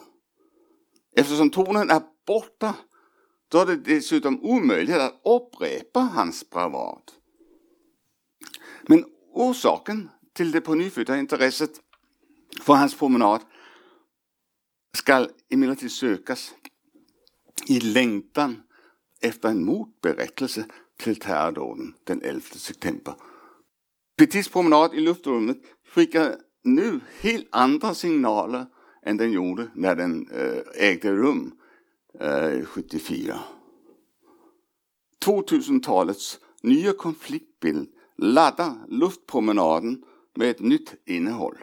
Eftersom 1.16 1.50
tonen 1.50 1.90
är 1.90 2.02
borta, 2.28 2.74
då 3.48 3.60
är 3.60 3.66
det 3.66 3.76
dessutom 3.76 4.44
omöjligt 4.44 4.96
att 4.96 5.22
upprepa 5.26 6.00
hans 6.00 6.50
bravad. 6.50 7.12
Men 8.88 9.06
orsaken 9.34 10.10
till 10.34 10.52
det 10.52 10.62
på 10.62 10.76
nyfödda 10.76 11.18
intresset 11.18 11.72
för 12.62 12.74
hans 12.74 12.98
promenad 12.98 13.42
skall 14.98 15.30
emellertid 15.50 15.92
sökas 15.92 16.54
i 17.68 17.80
längtan 17.80 18.64
efter 19.22 19.50
en 19.50 19.66
motberättelse 19.66 20.66
till 20.98 21.16
terrordåden 21.16 21.94
den 22.04 22.22
11 22.22 22.42
september. 22.42 23.16
Petits 24.18 24.50
promenad 24.50 24.94
i 24.94 25.00
luftrummet 25.00 25.58
skickar 25.88 26.36
nu 26.64 27.00
helt 27.20 27.48
andra 27.52 27.94
signaler 27.94 28.66
än 29.04 29.18
den 29.18 29.32
gjorde 29.32 29.68
när 29.76 29.96
den 29.96 30.28
eh, 30.32 30.88
ägde 30.90 31.12
rum 31.12 31.52
eh, 32.20 32.66
74. 32.66 33.40
2000-talets 35.26 36.40
nya 36.62 36.94
konfliktbild 36.94 37.90
laddar 38.18 38.76
luftpromenaden 38.88 40.04
med 40.36 40.50
ett 40.50 40.60
nytt 40.60 40.94
innehåll. 41.06 41.58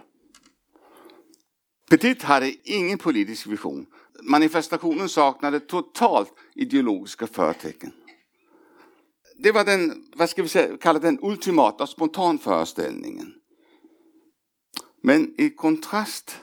Petit 1.90 2.22
hade 2.22 2.54
ingen 2.64 2.98
politisk 2.98 3.46
vision. 3.46 3.86
Manifestationen 4.24 5.08
saknade 5.08 5.60
totalt 5.60 6.34
ideologiska 6.54 7.26
förtecken. 7.26 7.92
Det 9.38 9.52
var 9.52 9.64
den, 9.64 10.04
vad 10.16 10.30
ska 10.30 10.42
vi 10.42 10.48
säga, 10.48 10.76
kalla 10.76 10.98
den 10.98 11.18
ultimata 11.22 11.86
spontanföreställningen. 11.86 13.34
Men 15.02 15.34
i 15.40 15.50
kontrast 15.50 16.40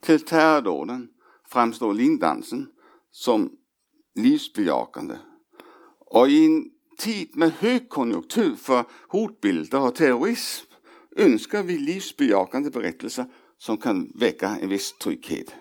till 0.00 0.20
terrordåden 0.20 1.08
framstår 1.48 1.94
lindansen 1.94 2.68
som 3.10 3.50
livsbejakande. 4.14 5.16
Och 5.98 6.28
i 6.28 6.44
en 6.44 6.70
tid 6.98 7.36
med 7.36 7.52
högkonjunktur 7.52 8.54
för 8.54 8.84
hotbilder 9.08 9.80
och 9.80 9.94
terrorism 9.94 10.66
önskar 11.16 11.62
vi 11.62 11.78
livsbejakande 11.78 12.70
berättelser 12.70 13.24
som 13.58 13.76
kan 13.76 14.12
väcka 14.14 14.56
en 14.60 14.68
viss 14.68 14.92
trygghet. 14.92 15.54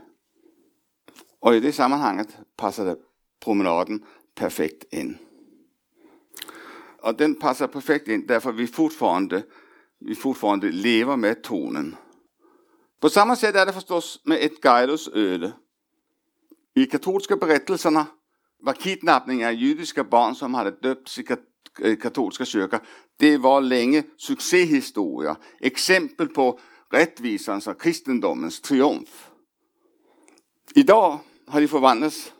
Och 1.41 1.55
i 1.55 1.59
det 1.59 1.73
sammanhanget 1.73 2.37
passade 2.55 2.95
promenaden 3.43 4.05
perfekt 4.35 4.93
in. 4.93 5.17
Och 7.01 7.15
den 7.15 7.35
passar 7.35 7.67
perfekt 7.67 8.07
in 8.07 8.25
därför 8.27 8.51
vi 8.51 8.67
fortfarande, 8.67 9.43
vi 9.99 10.15
fortfarande 10.15 10.71
lever 10.71 11.17
med 11.17 11.43
tonen. 11.43 11.95
På 12.99 13.09
samma 13.09 13.35
sätt 13.35 13.55
är 13.55 13.65
det 13.65 13.73
förstås 13.73 14.21
med 14.23 14.37
ett 14.41 14.61
Gaidos 14.61 15.09
öde. 15.13 15.53
I 16.75 16.85
katolska 16.85 17.35
berättelserna 17.35 18.05
var 18.59 18.73
kidnappning 18.73 19.45
av 19.45 19.53
judiska 19.53 20.03
barn 20.03 20.35
som 20.35 20.53
hade 20.53 20.71
döpts 20.71 21.19
i 21.19 21.25
øh, 21.79 21.97
katolska 21.97 22.45
kyrkan, 22.45 22.79
det 23.17 23.37
var 23.37 23.61
länge 23.61 24.03
succéhistoria. 24.17 25.35
Exempel 25.59 26.27
på 26.27 26.59
rättvisans 26.93 27.67
och 27.67 27.81
kristendomens 27.81 28.61
triumf. 28.61 29.29
Idag 30.75 31.19
har 31.51 31.61
de 31.61 31.67
förvandlats 31.67 32.33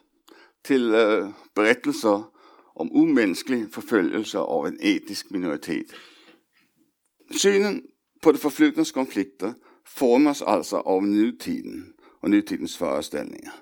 till 0.66 0.94
øh, 0.94 1.30
berättelser 1.56 2.32
om 2.76 2.92
omänsklig 2.92 3.66
förföljelse 3.72 4.40
av 4.40 4.68
en 4.68 4.78
etisk 4.82 5.32
minoritet. 5.32 5.86
Synen 7.32 7.82
på 8.24 8.32
det 8.32 8.38
förflutnas 8.38 8.92
konflikter 8.92 9.54
formas 9.86 10.42
alltså 10.42 10.78
av 10.78 11.04
nutiden 11.04 11.94
och 12.22 12.30
nutidens 12.30 12.78
föreställningar. 12.78 13.54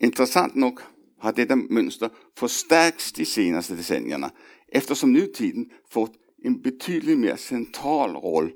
Intressant 0.00 0.54
nog 0.54 0.80
har 1.18 1.32
detta 1.32 1.56
mönster 1.56 2.10
förstärkts 2.38 3.12
de 3.12 3.24
senaste 3.24 3.74
decennierna 3.74 4.30
eftersom 4.68 5.12
nutiden 5.12 5.70
fått 5.90 6.12
en 6.44 6.60
betydligt 6.60 7.18
mer 7.18 7.36
central 7.36 8.16
roll 8.16 8.52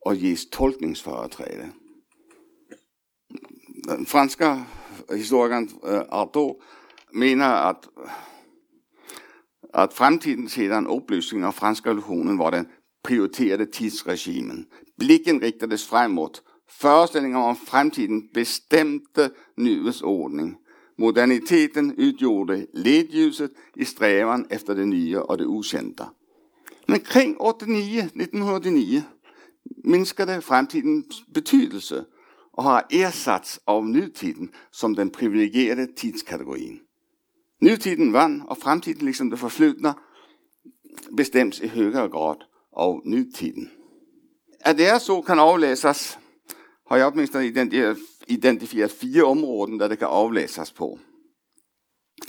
och 0.00 0.14
ges 0.14 0.50
tolkningsföreträde. 0.50 1.70
Den 3.84 4.06
franska 4.06 4.64
historikern 5.16 5.68
øh, 5.84 5.94
Ardo 5.94 6.06
Artaud 6.10 6.54
menar 7.12 7.70
att, 7.70 7.88
att 9.74 9.92
framtiden 9.92 10.48
sedan 10.48 10.86
upplösningen 10.86 11.46
av 11.46 11.52
franska 11.52 11.88
revolutionen 11.88 12.38
var 12.38 12.50
den 12.50 12.66
prioriterade 13.04 13.66
tidsregimen. 13.66 14.66
Blicken 14.98 15.40
riktades 15.40 15.86
framåt. 15.86 16.42
Föreställningen 16.70 17.38
om 17.38 17.56
framtiden 17.56 18.28
bestämde 18.34 19.30
nuets 19.56 20.02
ordning. 20.02 20.56
Moderniteten 20.98 21.94
utgjorde 21.96 22.66
ledljuset 22.72 23.50
i 23.76 23.84
strävan 23.84 24.46
efter 24.50 24.74
det 24.74 24.84
nya 24.84 25.22
och 25.22 25.38
det 25.38 25.46
okända. 25.46 26.10
Men 26.86 27.00
kring 27.00 27.36
89, 27.36 28.00
1989 28.00 29.02
minskade 29.84 30.40
framtidens 30.40 31.26
betydelse 31.26 32.04
och 32.60 32.64
har 32.64 32.86
ersatts 32.90 33.60
av 33.64 33.88
nutiden 33.88 34.48
som 34.70 34.94
den 34.94 35.10
privilegierade 35.10 35.86
tidskategorin. 35.86 36.80
Nutiden 37.60 38.12
vann 38.12 38.42
och 38.42 38.58
framtiden 38.58 39.06
liksom 39.06 39.30
det 39.30 39.36
förflutna 39.36 39.94
bestäms 41.10 41.60
i 41.60 41.68
högre 41.68 42.08
grad 42.08 42.42
av 42.72 43.00
nutiden. 43.04 43.68
Att 44.64 44.76
det 44.76 44.86
är 44.86 44.98
så 44.98 45.22
kan 45.22 45.38
avläsas 45.38 46.18
har 46.84 46.96
jag 46.96 47.12
åtminstone 47.12 47.44
identifierat 48.26 48.92
fyra 48.92 49.26
områden 49.26 49.78
där 49.78 49.88
det 49.88 49.96
kan 49.96 50.10
avläsas 50.10 50.70
på. 50.70 50.98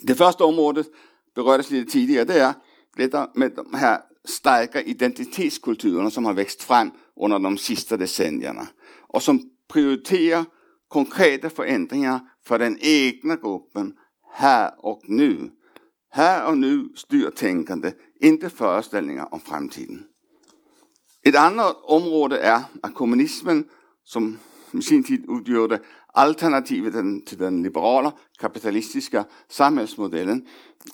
Det 0.01 0.15
första 0.15 0.45
området 0.45 0.87
berördes 1.35 1.71
lite 1.71 1.91
tidigare, 1.91 2.25
det 2.25 2.39
är 2.39 2.53
detta 2.97 3.31
med 3.35 3.51
de 3.55 3.73
här 3.73 4.01
starka 4.25 4.81
identitetskulturerna 4.81 6.11
som 6.11 6.25
har 6.25 6.33
växt 6.33 6.63
fram 6.63 6.91
under 7.15 7.39
de 7.39 7.57
sista 7.57 7.97
decennierna 7.97 8.67
och 9.07 9.23
som 9.23 9.50
prioriterar 9.71 10.45
konkreta 10.87 11.49
förändringar 11.49 12.19
för 12.43 12.59
den 12.59 12.77
egna 12.81 13.35
gruppen 13.35 13.93
här 14.33 14.71
och 14.77 15.01
nu. 15.03 15.51
Här 16.09 16.47
och 16.47 16.57
nu 16.57 16.89
styr 16.95 17.29
tänkande, 17.29 17.91
inte 18.19 18.49
föreställningar 18.49 19.33
om 19.33 19.39
framtiden. 19.39 20.03
Ett 21.23 21.35
annat 21.35 21.77
område 21.83 22.37
är 22.37 22.61
att 22.81 22.93
kommunismen, 22.93 23.65
som 24.03 24.37
i 24.71 24.81
sin 24.81 25.03
tid 25.03 25.25
utgjorde 25.29 25.79
alternativet 26.13 27.25
till 27.25 27.37
den 27.37 27.63
liberala 27.63 28.11
kapitalistiska 28.39 29.25
samhällsmodellen, 29.49 30.47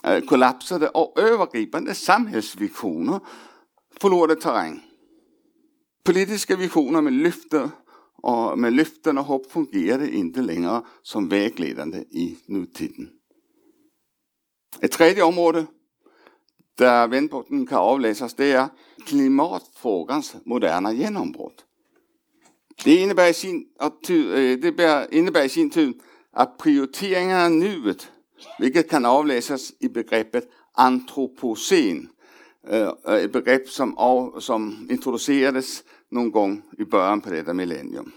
øh, 0.06 0.22
kollapsade 0.26 0.88
och 0.88 1.18
övergripande 1.20 1.94
samhällsvisioner 1.94 3.20
förlorade 4.00 4.36
terräng. 4.36 4.82
Politiska 6.04 6.56
visioner 6.56 7.00
med 7.00 7.12
lyfte 7.12 7.70
och 8.22 8.58
med 8.58 8.72
löften 8.72 9.18
och 9.18 9.24
hopp 9.24 9.52
fungerade 9.52 10.10
inte 10.10 10.42
längre 10.42 10.82
som 11.02 11.28
vägledande 11.28 11.98
i 11.98 12.38
nutiden. 12.46 13.08
Ett 14.80 14.92
tredje 14.92 15.22
område 15.22 15.66
där 16.78 17.08
vändpunkten 17.08 17.66
kan 17.66 17.78
avläsas 17.78 18.34
det 18.34 18.52
är 18.52 18.68
klimatfrågans 19.06 20.36
moderna 20.44 20.92
genombrott. 20.92 21.64
Det 22.84 22.96
innebär 22.96 23.28
i 23.28 23.34
sin, 23.34 23.66
øh, 24.10 24.62
det 24.62 25.06
innebär 25.12 25.42
i 25.42 25.48
sin 25.48 25.70
tur 25.70 25.92
att 26.32 26.58
prioriteringarna 26.58 27.46
i 27.46 27.50
nuet, 27.50 28.12
vilket 28.58 28.88
kan 28.88 29.04
avläsas 29.04 29.72
i 29.80 29.88
begreppet 29.88 30.44
antropocen, 30.76 32.10
øh, 32.72 32.88
øh, 33.08 33.24
ett 33.24 33.32
begrepp 33.32 33.68
som, 33.68 33.98
av, 33.98 34.40
som 34.40 34.86
introducerades 34.90 35.84
någon 36.10 36.30
gång 36.30 36.62
i 36.78 36.84
början 36.84 37.20
på 37.20 37.30
detta 37.30 37.54
millennium. 37.54 38.12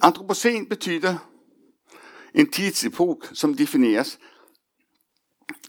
Antropocen 0.00 0.64
betyder 0.64 1.14
en 2.32 2.46
tidsepok 2.46 3.24
som 3.32 3.56
definieras 3.56 4.18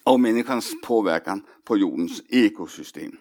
av 0.04 0.20
människans 0.20 0.82
påverkan 0.84 1.46
på 1.63 1.78
jordens 1.78 2.22
ekosystem. 2.30 3.18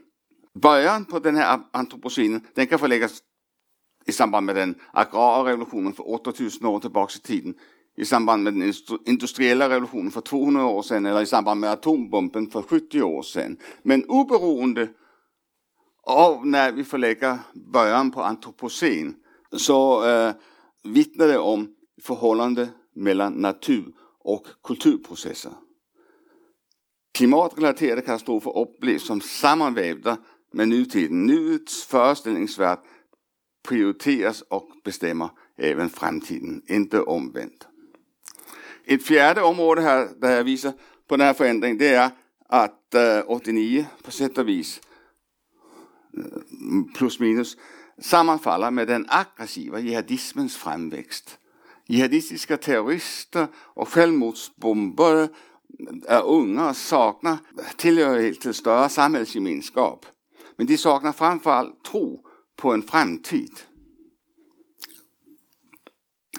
Början 0.55 1.05
på 1.05 1.19
den 1.19 1.37
här 1.37 1.61
antropocenen 1.71 2.47
den 2.55 2.67
kan 2.67 2.79
förläggas 2.79 3.23
i 4.07 4.13
samband 4.13 4.47
med 4.47 4.57
den 4.57 4.75
agrara 4.93 5.51
revolutionen 5.51 5.93
för 5.93 6.11
8000 6.11 6.67
år 6.67 6.81
tillbaka 6.81 7.13
i 7.17 7.27
tiden, 7.27 7.55
i 7.97 8.05
samband 8.05 8.43
med 8.43 8.55
den 8.55 8.73
industriella 9.07 9.69
revolutionen 9.69 10.11
för 10.11 10.21
200 10.21 10.67
år 10.67 10.83
sedan 10.83 11.07
eller 11.07 11.23
i 11.23 11.27
samband 11.27 11.61
med 11.61 11.71
atombomben 11.71 12.51
för 12.51 12.63
70 12.63 13.03
år 13.03 13.23
sedan. 13.23 13.57
Men 13.83 14.05
oberoende 14.05 14.89
av 16.09 16.47
när 16.47 16.73
vi 16.73 16.85
förlägger 16.85 17.39
början 17.55 18.11
på 18.11 18.23
antropocen 18.23 19.17
så 19.53 20.09
eh, 20.09 20.33
vittnar 20.85 21.29
det 21.29 21.39
om 21.39 21.75
förhållande 22.03 22.69
mellan 22.95 23.33
natur 23.33 23.93
och 24.19 24.47
kulturprocesser. 24.65 25.53
Klimatrelaterade 27.15 28.01
katastrofer 28.01 28.59
upplevs 28.59 29.07
som 29.07 29.21
sammanvävda 29.21 30.17
med 30.53 30.69
nutiden. 30.69 31.27
Nuets 31.27 31.85
föreställningsvärld 31.85 32.79
prioriteras 33.69 34.43
och 34.43 34.71
bestämmer 34.85 35.29
även 35.59 35.91
framtiden, 35.91 36.63
inte 36.69 37.01
omvänt. 37.01 37.67
Ett 38.85 39.07
fjärde 39.07 39.43
område 39.43 39.83
här 39.83 40.09
där 40.21 40.37
jag 40.37 40.45
visar 40.45 40.73
på 41.09 41.17
den 41.17 41.27
här 41.27 41.35
förändringen 41.35 41.79
det 41.79 41.95
är 41.95 42.11
att 42.49 42.95
eh, 42.95 43.21
89 43.27 43.87
på 44.03 44.11
sätt 44.11 44.39
och 44.39 44.49
vis 44.49 44.81
plus 46.95 47.21
minus 47.21 47.57
sammanfaller 47.99 48.71
med 48.71 48.87
den 48.87 49.07
aggressiva 49.09 49.81
jihadismens 49.81 50.57
framväxt. 50.57 51.39
Jihadistiska 51.87 52.57
terrorister 52.57 53.47
och 53.57 53.89
självmordsbombare 53.89 55.29
är 56.07 56.19
äh, 56.19 56.23
unga 56.25 56.69
och 56.69 56.77
saknar 56.77 57.39
tillhörighet 57.77 58.41
till 58.41 58.55
större 58.55 58.89
samhällsgemenskap. 58.89 60.07
Men 60.57 60.67
de 60.67 60.79
saknar 60.79 61.13
framförallt 61.13 61.85
tro 61.85 62.27
på 62.57 62.73
en 62.73 62.83
framtid. 62.83 63.61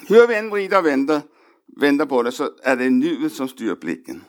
Hur 0.07 0.27
vi 0.27 0.35
än 0.35 0.49
vrider 0.49 0.79
och 0.79 0.85
vänder, 0.85 1.21
vänder 1.77 2.05
på 2.05 2.23
det 2.23 2.31
så 2.31 2.49
är 2.63 2.75
det 2.75 2.89
nuet 2.89 3.33
som 3.33 3.47
styr 3.47 3.75
blicken. 3.75 4.23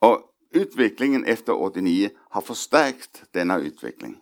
Och 0.00 0.31
utvecklingen 0.52 1.24
efter 1.24 1.62
89 1.62 2.10
har 2.16 2.40
förstärkt 2.40 3.22
denna 3.30 3.58
utveckling. 3.58 4.18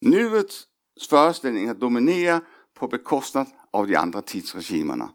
Nuets 0.00 0.66
föreställningar 1.08 1.74
dominerar 1.74 2.40
på 2.74 2.88
bekostnad 2.88 3.46
av 3.70 3.86
de 3.86 3.96
andra 3.96 4.22
tidsregimerna. 4.22 5.10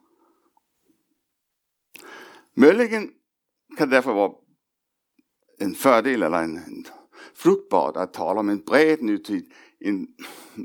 Möjligen 2.53 3.11
kan 3.77 3.89
det 3.89 3.95
därför 3.95 4.13
vara 4.13 4.31
en 5.59 5.75
fördel 5.75 6.23
eller 6.23 6.43
en, 6.43 6.57
en 6.57 6.85
fruktbart 7.33 7.97
att 7.97 8.13
tala 8.13 8.39
om 8.39 8.49
en 8.49 8.61
bred 8.61 9.03
nutid, 9.03 9.51
en, 9.79 10.07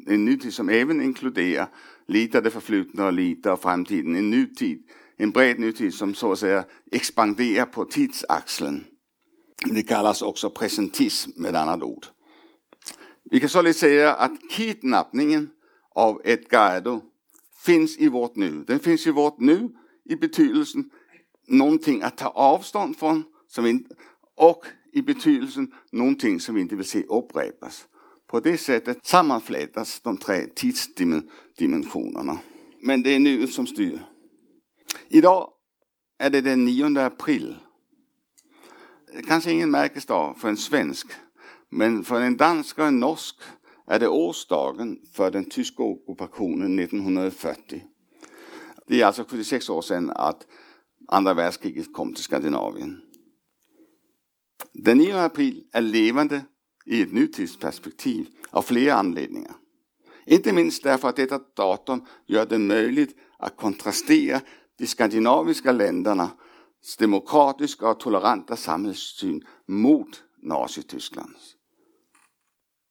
en 0.07 0.25
nutid 0.25 0.55
som 0.55 0.69
även 0.69 1.03
inkluderar 1.03 1.69
lite 2.07 2.39
av 2.39 2.45
det 2.45 2.51
förflutna 2.51 3.07
och 3.07 3.13
lite 3.13 3.53
av 3.53 3.57
framtiden. 3.57 4.17
En 4.17 4.31
nutid, 4.31 4.91
en 5.17 5.31
bred 5.31 5.59
nutid 5.59 5.95
som 5.95 6.15
så 6.15 6.33
att 6.33 6.39
säga 6.39 6.65
expanderar 6.93 7.67
på 7.67 7.85
tidsaxeln. 7.85 8.85
Det 9.65 9.83
kallas 9.83 10.23
också 10.23 10.51
presentism 10.51 11.31
med 11.37 11.57
annat 11.57 11.83
ord. 11.83 12.07
Vi 13.31 13.41
kan 13.41 13.49
således 13.49 13.79
säga 13.79 14.15
att 14.15 14.33
kidnappningen 14.51 15.51
av 15.95 16.21
Edgardo 16.25 17.01
finns 17.65 17.99
i 17.99 18.09
vårt 18.09 18.37
nu. 18.37 18.65
Den 18.67 18.81
finns 18.81 19.07
i 19.07 19.11
vårt 19.11 19.41
nu 19.41 19.69
i 20.05 20.17
betydelsen 20.17 20.91
någonting 21.49 22.03
att 22.03 22.17
ta 22.17 22.29
avstånd 22.29 22.97
från 22.97 23.25
som 23.49 23.65
vi, 23.65 23.87
och 24.37 24.67
i 24.93 25.03
betydelsen 25.03 25.73
någonting 25.93 26.41
som 26.41 26.55
vi 26.55 26.61
inte 26.61 26.77
vill 26.77 26.85
se 26.85 27.03
upprepas. 27.03 27.87
På 28.31 28.41
det 28.41 28.59
sättet 28.59 29.07
sammanflätas 29.07 30.01
de 30.01 30.17
tre 30.17 30.47
tidsdimensionerna. 30.55 32.39
Men 32.83 33.03
det 33.03 33.11
är 33.15 33.19
nuet 33.19 33.53
som 33.53 33.67
styr. 33.67 34.01
Idag 35.09 35.51
är 36.19 36.31
det 36.31 36.41
den 36.41 36.65
9 36.65 37.01
april. 37.01 37.57
Kanske 39.27 39.53
ingen 39.53 39.71
märkesdag 39.71 40.39
för 40.39 40.49
en 40.49 40.57
svensk, 40.57 41.07
men 41.71 42.05
för 42.05 42.21
en 42.21 42.37
dansk 42.37 42.79
och 42.79 42.87
en 42.87 43.01
norsk 43.01 43.37
är 43.87 43.99
det 43.99 44.09
årsdagen 44.09 44.99
för 45.13 45.31
den 45.31 45.45
tyska 45.45 45.83
ockupationen 45.83 46.79
1940. 46.79 47.83
Det 48.87 49.01
är 49.01 49.07
alltså 49.07 49.25
76 49.29 49.71
år 49.71 49.83
sedan 49.83 50.11
att 50.11 50.47
andra 51.09 51.35
världskriget 51.35 51.93
kom 51.93 52.15
till 52.15 52.25
Skandinavien. 52.25 53.01
Den 54.73 54.99
9 54.99 55.17
april 55.17 55.65
är 55.73 55.81
levande 55.81 56.41
i 56.87 57.03
ett 57.03 57.13
nutidsperspektiv 57.13 58.27
av 58.51 58.63
flera 58.63 58.95
anledningar. 58.95 59.53
Inte 60.27 60.53
minst 60.53 60.83
därför 60.83 61.09
att 61.09 61.17
detta 61.17 61.41
datum 61.57 62.07
gör 62.27 62.47
det 62.47 62.59
möjligt 62.59 63.17
att 63.39 63.57
kontrastera 63.57 64.41
de 64.83 64.89
skandinaviska 64.89 65.73
ländernas 65.73 66.97
demokratiska 66.99 67.89
och 67.89 68.01
toleranta 68.01 68.57
samhällssyn 68.57 69.47
mot 69.67 70.23
Nazitysklands. 70.43 71.57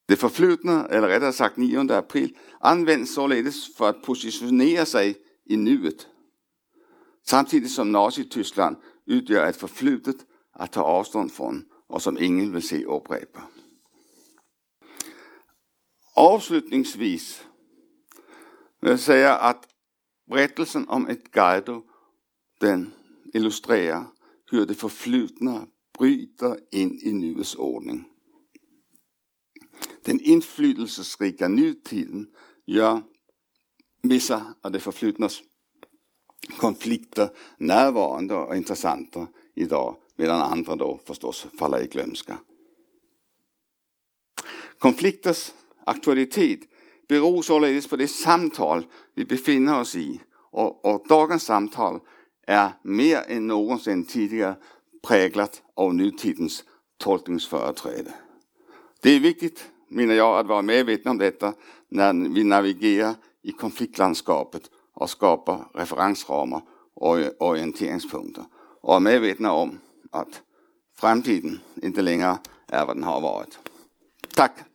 Det 0.07 0.15
förflutna, 0.15 0.87
eller 0.87 1.07
rättare 1.07 1.33
sagt 1.33 1.57
9 1.57 1.93
april, 1.93 2.37
används 2.59 3.13
således 3.13 3.75
för 3.75 3.89
att 3.89 4.03
positionera 4.03 4.85
sig 4.85 5.15
i 5.45 5.57
nuet. 5.57 6.07
Samtidigt 7.25 7.71
som 7.71 7.91
Nazityskland 7.91 8.75
utgör 9.05 9.45
ett 9.45 9.57
förflutet 9.57 10.17
att 10.53 10.71
ta 10.71 10.81
avstånd 10.81 11.31
från 11.31 11.65
och 11.87 12.01
som 12.01 12.17
ingen 12.17 12.53
vill 12.53 12.67
se 12.67 12.85
upprepa. 12.85 13.41
Avslutningsvis 16.15 17.43
vill 18.81 18.91
jag 18.91 18.99
säga 18.99 19.35
att 19.35 19.70
berättelsen 20.31 20.89
om 20.89 21.07
ett 21.07 21.31
Guido 21.31 21.83
den 22.59 22.93
illustrerar 23.33 24.05
hur 24.51 24.65
det 24.65 24.73
förflutna 24.73 25.67
bryter 25.99 26.57
in 26.71 26.99
i 27.01 27.13
nuets 27.13 27.55
ordning. 27.55 28.03
Den 30.03 30.19
inflytelserika 30.19 31.47
nutiden 31.47 32.27
gör 32.65 33.01
vissa 34.01 34.55
av 34.61 34.71
det 34.71 34.79
förflutnas 34.79 35.41
konflikter 36.57 37.29
närvarande 37.57 38.35
och 38.35 38.55
intressanta 38.55 39.27
idag 39.55 39.95
medan 40.15 40.41
andra 40.41 40.75
då 40.75 40.99
förstås 41.05 41.47
faller 41.59 41.83
i 41.83 41.87
glömska. 41.87 42.39
Konflikters 44.77 45.51
aktualitet 45.85 46.59
beror 47.11 47.41
således 47.41 47.87
på 47.87 47.95
det 47.95 48.07
samtal 48.07 48.85
vi 49.15 49.25
befinner 49.25 49.79
oss 49.79 49.95
i 49.95 50.21
och, 50.51 50.85
och 50.85 51.05
dagens 51.09 51.43
samtal 51.43 51.99
är 52.47 52.71
mer 52.83 53.19
än 53.27 53.47
någonsin 53.47 54.05
tidigare 54.05 54.55
präglat 55.07 55.61
av 55.75 55.95
nutidens 55.95 56.63
tolkningsföreträde. 56.97 58.13
Det 59.01 59.09
är 59.09 59.19
viktigt, 59.19 59.67
menar 59.87 60.13
jag, 60.13 60.39
att 60.39 60.47
vara 60.47 60.61
medveten 60.61 61.11
om 61.11 61.17
detta 61.17 61.53
när 61.89 62.13
vi 62.13 62.43
navigerar 62.43 63.15
i 63.41 63.51
konfliktlandskapet 63.51 64.63
och 64.93 65.09
skapar 65.09 65.67
referensramar 65.73 66.61
och 66.93 67.17
orienteringspunkter. 67.39 68.43
Och 68.81 68.89
vara 68.89 68.99
medvetna 68.99 69.51
om 69.51 69.79
att 70.11 70.41
framtiden 70.95 71.59
inte 71.83 72.01
längre 72.01 72.37
är 72.67 72.85
vad 72.85 72.95
den 72.95 73.03
har 73.03 73.21
varit. 73.21 73.59
Tack! 74.35 74.70